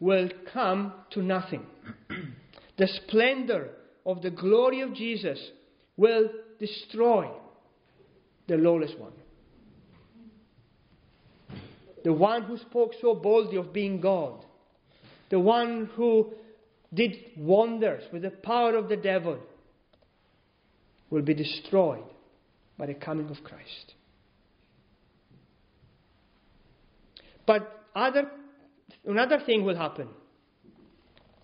will 0.01 0.29
come 0.53 0.93
to 1.11 1.23
nothing. 1.23 1.65
the 2.79 2.89
splendor 2.89 3.71
of 4.05 4.23
the 4.23 4.31
glory 4.31 4.81
of 4.81 4.95
Jesus 4.95 5.39
will 6.03 6.29
destroy 6.59 7.31
the 8.49 8.57
lawless 8.57 8.91
one. 8.99 9.13
The 12.03 12.13
one 12.13 12.43
who 12.43 12.59
spoke 12.59 12.93
so 13.01 13.15
boldly 13.15 13.57
of 13.57 13.73
being 13.73 14.01
God. 14.01 14.45
The 15.31 15.39
one 15.39 15.89
who 15.95 16.33
did 16.93 17.13
wonders 17.37 18.03
with 18.13 18.23
the 18.23 18.31
power 18.31 18.75
of 18.75 18.89
the 18.89 18.97
devil 18.97 19.39
will 21.09 21.23
be 21.23 21.35
destroyed 21.35 22.03
by 22.77 22.87
the 22.87 22.95
coming 22.95 23.31
of 23.31 23.37
Christ. 23.45 23.95
But 27.47 27.63
other, 27.95 28.29
another 29.07 29.39
thing 29.47 29.65
will 29.65 29.77
happen, 29.77 30.09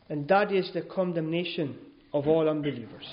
and 0.09 0.27
that 0.27 0.51
is 0.51 0.73
the 0.75 0.83
condemnation 0.83 1.77
of 2.13 2.27
all 2.27 2.49
unbelievers. 2.49 3.07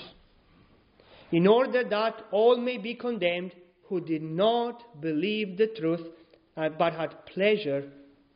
In 1.32 1.46
order 1.46 1.84
that 1.88 2.24
all 2.30 2.56
may 2.56 2.78
be 2.78 2.94
condemned 2.94 3.52
who 3.88 4.00
did 4.00 4.22
not 4.22 5.00
believe 5.00 5.56
the 5.56 5.68
truth, 5.68 6.06
uh, 6.56 6.68
but 6.70 6.92
had 6.92 7.26
pleasure 7.26 7.84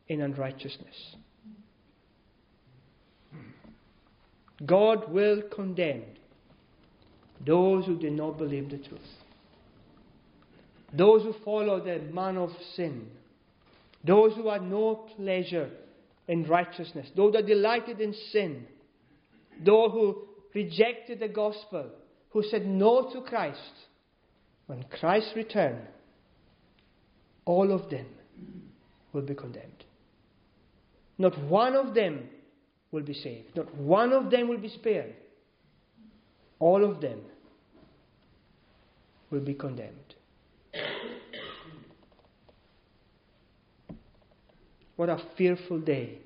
in 0.07 0.21
unrighteousness. 0.21 1.15
God 4.65 5.11
will 5.11 5.41
condemn 5.53 6.03
those 7.45 7.85
who 7.85 7.97
did 7.97 8.13
not 8.13 8.37
believe 8.37 8.69
the 8.69 8.77
truth. 8.77 9.01
Those 10.93 11.23
who 11.23 11.33
follow 11.43 11.83
the 11.83 11.99
man 12.13 12.37
of 12.37 12.51
sin. 12.75 13.07
Those 14.05 14.35
who 14.35 14.49
had 14.49 14.63
no 14.63 15.07
pleasure 15.15 15.69
in 16.27 16.43
righteousness. 16.43 17.07
Those 17.15 17.33
that 17.33 17.47
delighted 17.47 18.01
in 18.01 18.13
sin. 18.31 18.67
Those 19.63 19.91
who 19.91 20.23
rejected 20.53 21.19
the 21.19 21.29
gospel. 21.29 21.89
Who 22.31 22.43
said 22.43 22.65
no 22.65 23.09
to 23.11 23.21
Christ. 23.21 23.59
When 24.67 24.83
Christ 24.83 25.33
returned, 25.35 25.85
all 27.45 27.71
of 27.71 27.89
them 27.89 28.05
will 29.11 29.23
be 29.23 29.35
condemned. 29.35 29.83
Not 31.17 31.37
one 31.43 31.75
of 31.75 31.93
them 31.93 32.29
will 32.91 33.03
be 33.03 33.13
saved. 33.13 33.55
Not 33.55 33.75
one 33.75 34.13
of 34.13 34.31
them 34.31 34.47
will 34.47 34.57
be 34.57 34.69
spared. 34.69 35.13
All 36.59 36.83
of 36.83 37.01
them 37.01 37.19
will 39.29 39.41
be 39.41 39.53
condemned. 39.53 40.15
What 44.95 45.09
a 45.09 45.17
fearful 45.35 45.79
day 45.79 46.19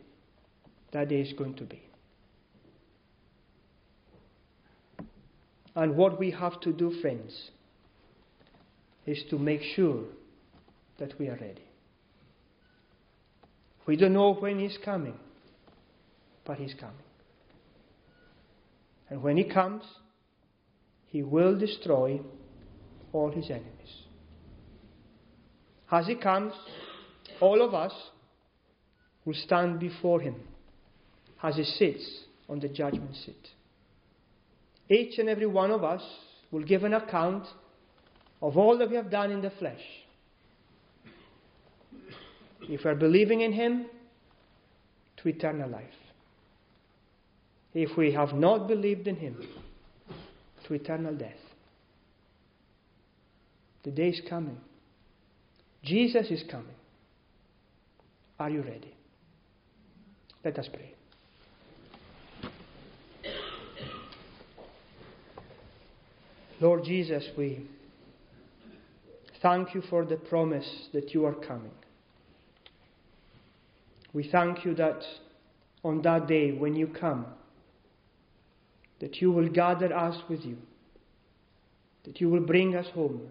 that 0.91 1.09
day 1.09 1.21
is 1.21 1.33
going 1.33 1.55
to 1.55 1.63
be. 1.63 1.81
And 5.75 5.97
what 5.97 6.17
we 6.17 6.31
have 6.31 6.61
to 6.61 6.71
do, 6.71 6.91
friends, 7.01 7.51
is 9.05 9.23
to 9.29 9.37
make 9.37 9.61
sure 9.75 10.03
that 10.97 11.19
we 11.19 11.27
are 11.27 11.37
ready. 11.39 11.67
We 13.85 13.97
don't 13.97 14.13
know 14.13 14.33
when 14.33 14.59
He's 14.59 14.77
coming, 14.83 15.19
but 16.45 16.57
He's 16.57 16.73
coming. 16.73 16.95
And 19.09 19.21
when 19.21 19.37
He 19.37 19.43
comes, 19.43 19.83
He 21.07 21.21
will 21.21 21.59
destroy 21.59 22.21
all 23.11 23.31
His 23.31 23.49
enemies. 23.49 23.71
As 25.91 26.07
He 26.07 26.15
comes, 26.15 26.53
all 27.41 27.61
of 27.61 27.73
us 27.73 27.93
will 29.25 29.35
stand 29.35 29.79
before 29.79 30.21
Him 30.21 30.35
as 31.43 31.57
He 31.57 31.63
sits 31.63 32.23
on 32.49 32.59
the 32.59 32.69
judgment 32.69 33.15
seat. 33.15 33.49
Each 34.89 35.17
and 35.17 35.29
every 35.29 35.47
one 35.47 35.71
of 35.71 35.83
us 35.83 36.01
will 36.51 36.63
give 36.63 36.83
an 36.83 36.93
account 36.93 37.47
of 38.41 38.57
all 38.57 38.77
that 38.77 38.89
we 38.89 38.95
have 38.95 39.09
done 39.09 39.31
in 39.31 39.41
the 39.41 39.51
flesh. 39.51 39.81
If 42.61 42.83
we 42.83 42.89
are 42.89 42.95
believing 42.95 43.41
in 43.41 43.53
Him, 43.53 43.85
to 45.25 45.29
eternal 45.29 45.69
life. 45.69 45.83
If 47.73 47.97
we 47.97 48.11
have 48.13 48.33
not 48.33 48.67
believed 48.67 49.07
in 49.07 49.15
Him, 49.15 49.47
to 50.67 50.73
eternal 50.73 51.15
death. 51.15 51.33
The 53.83 53.91
day 53.91 54.09
is 54.09 54.21
coming. 54.29 54.57
Jesus 55.83 56.27
is 56.31 56.43
coming. 56.49 56.75
Are 58.39 58.49
you 58.49 58.61
ready? 58.61 58.95
Let 60.43 60.57
us 60.57 60.67
pray. 60.71 60.94
Lord 66.61 66.85
Jesus, 66.85 67.23
we 67.37 67.67
thank 69.41 69.75
you 69.75 69.81
for 69.89 70.05
the 70.05 70.15
promise 70.15 70.87
that 70.93 71.13
you 71.13 71.25
are 71.25 71.33
coming. 71.33 71.71
We 74.13 74.29
thank 74.31 74.63
you 74.63 74.73
that 74.75 75.01
on 75.83 76.01
that 76.03 76.27
day 76.27 76.53
when 76.53 76.73
you 76.73 76.87
come, 76.87 77.25
that 79.01 79.21
you 79.21 79.31
will 79.33 79.49
gather 79.49 79.93
us 79.93 80.17
with 80.29 80.45
you, 80.45 80.57
that 82.05 82.21
you 82.21 82.29
will 82.29 82.45
bring 82.45 82.75
us 82.75 82.87
home, 82.93 83.21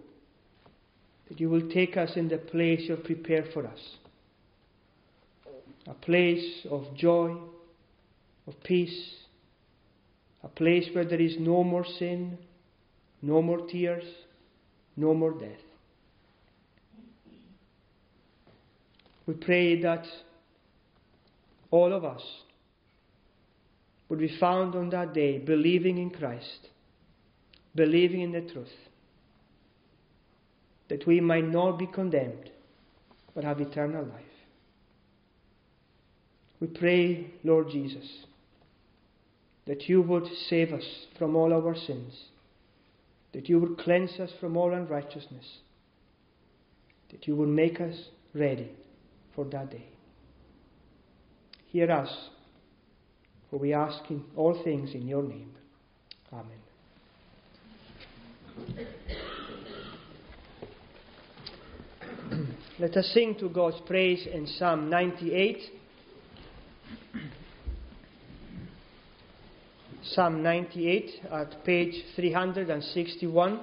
that 1.27 1.39
you 1.39 1.49
will 1.49 1.67
take 1.69 1.97
us 1.97 2.11
in 2.15 2.27
the 2.27 2.37
place 2.37 2.81
you 2.83 2.95
have 2.95 3.03
prepared 3.03 3.49
for 3.51 3.65
us. 3.65 3.79
A 5.87 5.95
place 5.95 6.67
of 6.69 6.95
joy, 6.95 7.35
of 8.45 8.53
peace, 8.63 9.15
a 10.43 10.47
place 10.47 10.87
where 10.93 11.05
there 11.05 11.21
is 11.21 11.37
no 11.39 11.63
more 11.63 11.85
sin, 11.97 12.37
no 13.25 13.41
more 13.41 13.65
tears, 13.65 14.03
no 14.95 15.15
more 15.15 15.31
death. 15.31 15.65
We 19.25 19.33
pray 19.33 19.81
that 19.81 20.05
all 21.71 21.91
of 21.91 22.05
us 22.05 22.21
would 24.09 24.19
be 24.19 24.37
found 24.39 24.75
on 24.75 24.91
that 24.91 25.15
day 25.15 25.39
believing 25.39 25.97
in 25.97 26.11
Christ, 26.11 26.67
believing 27.73 28.21
in 28.21 28.31
the 28.31 28.41
truth, 28.41 28.67
that 30.89 31.07
we 31.07 31.19
might 31.19 31.47
not 31.47 31.79
be 31.79 31.87
condemned, 31.87 32.51
but 33.33 33.43
have 33.43 33.59
eternal 33.59 34.05
life. 34.05 34.21
We 36.59 36.67
pray, 36.67 37.33
Lord 37.43 37.71
Jesus, 37.71 38.07
that 39.65 39.89
you 39.89 40.03
would 40.03 40.27
save 40.47 40.73
us 40.73 40.85
from 41.17 41.35
all 41.35 41.51
our 41.51 41.75
sins, 41.75 42.13
that 43.35 43.49
you 43.49 43.59
would 43.59 43.77
cleanse 43.77 44.17
us 44.17 44.31
from 44.39 44.55
all 44.55 44.73
unrighteousness, 44.73 45.57
that 47.11 47.27
you 47.27 47.35
would 47.35 47.49
make 47.49 47.81
us 47.81 47.93
ready 48.33 48.71
for 49.35 49.43
that 49.43 49.69
day. 49.69 49.89
Hear 51.67 51.91
us, 51.91 52.29
for 53.49 53.59
we 53.59 53.73
ask 53.73 54.09
in 54.09 54.23
all 54.37 54.63
things 54.63 54.93
in 54.93 55.05
your 55.05 55.21
name. 55.21 55.51
Amen. 56.31 56.61
Let 62.79 62.95
us 62.95 63.11
sing 63.13 63.35
to 63.39 63.49
God's 63.49 63.81
praise 63.85 64.25
in 64.33 64.47
Psalm 64.47 64.89
98. 64.89 65.57
Psalm 70.09 70.43
98 70.43 71.09
at 71.31 71.65
page 71.65 71.95
361. 72.15 73.59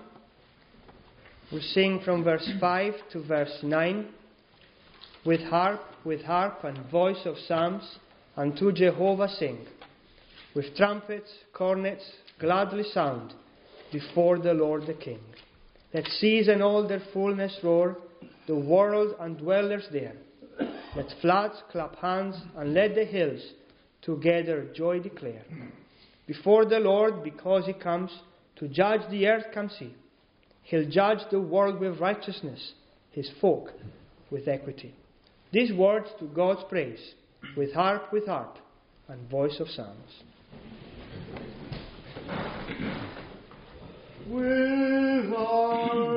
We 1.53 1.61
sing 1.61 2.01
from 2.05 2.25
verse 2.25 2.51
5 2.59 2.95
to 3.13 3.23
verse 3.23 3.59
9 3.63 4.09
with 5.25 5.41
harp, 5.43 5.81
with 6.05 6.23
harp 6.23 6.65
and 6.65 6.91
voice 6.91 7.25
of 7.27 7.37
psalms, 7.47 7.99
unto 8.37 8.73
Jehovah 8.73 9.29
sing. 9.29 9.59
With 10.57 10.75
trumpets, 10.77 11.31
cornets, 11.53 12.05
gladly 12.41 12.85
sound 12.93 13.35
before 13.93 14.39
the 14.41 14.53
Lord 14.53 14.87
the 14.89 14.95
King. 14.95 15.21
Let 15.95 16.07
seas 16.07 16.49
and 16.49 16.61
all 16.61 16.89
their 16.89 17.03
fullness 17.13 17.57
roar, 17.63 17.99
the 18.49 18.59
world 18.59 19.15
and 19.21 19.39
dwellers 19.39 19.87
there. 19.93 20.15
Let 20.97 21.07
floods 21.21 21.63
clap 21.71 21.95
hands, 21.97 22.35
and 22.57 22.75
let 22.75 22.97
the 22.97 23.05
hills 23.05 23.43
together 24.03 24.67
joy 24.75 24.99
declare. 24.99 25.45
Before 26.33 26.65
the 26.65 26.79
Lord, 26.79 27.23
because 27.23 27.67
he 27.67 27.75
comes 27.75 28.11
to 28.57 28.67
judge 28.67 29.03
the 29.11 29.27
earth, 29.27 29.53
comes 29.53 29.77
he. 29.79 29.95
He'll 30.63 30.89
judge 30.89 31.19
the 31.31 31.39
world 31.39 31.79
with 31.79 32.01
righteousness, 32.01 32.73
his 33.11 33.31
folk 33.39 33.69
with 34.31 34.49
equity. 34.49 34.95
These 35.53 35.75
words 35.75 36.07
to 36.21 36.25
God's 36.29 36.63
praise, 36.71 37.15
with 37.55 37.75
harp, 37.75 38.11
with 38.15 38.27
harp, 38.27 38.57
and 39.09 39.29
voice 39.29 39.61
of 39.61 39.69
psalms. 39.69 40.23
With 44.27 45.29
harp, 45.37 46.12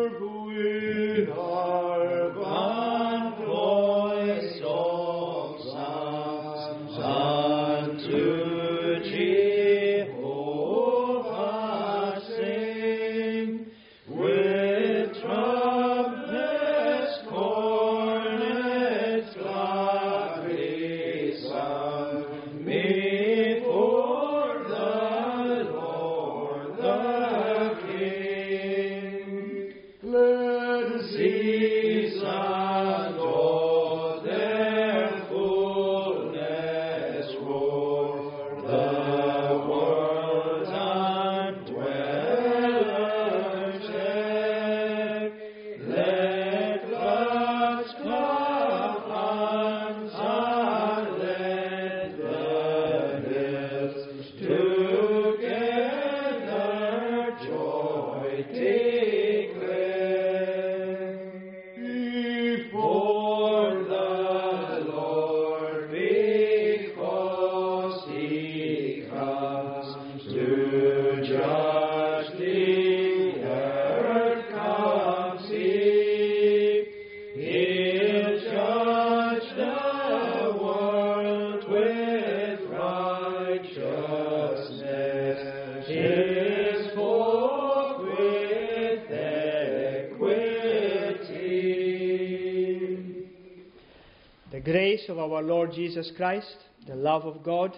our 95.36 95.44
Lord 95.44 95.72
Jesus 95.74 96.12
Christ, 96.16 96.56
the 96.88 96.96
love 96.96 97.26
of 97.26 97.44
God, 97.44 97.78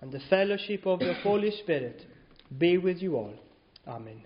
and 0.00 0.10
the 0.10 0.20
fellowship 0.30 0.86
of 0.86 1.00
the 1.00 1.14
Holy 1.22 1.50
Spirit 1.62 2.02
be 2.58 2.78
with 2.78 2.98
you 2.98 3.16
all. 3.16 3.34
Amen. 3.86 4.22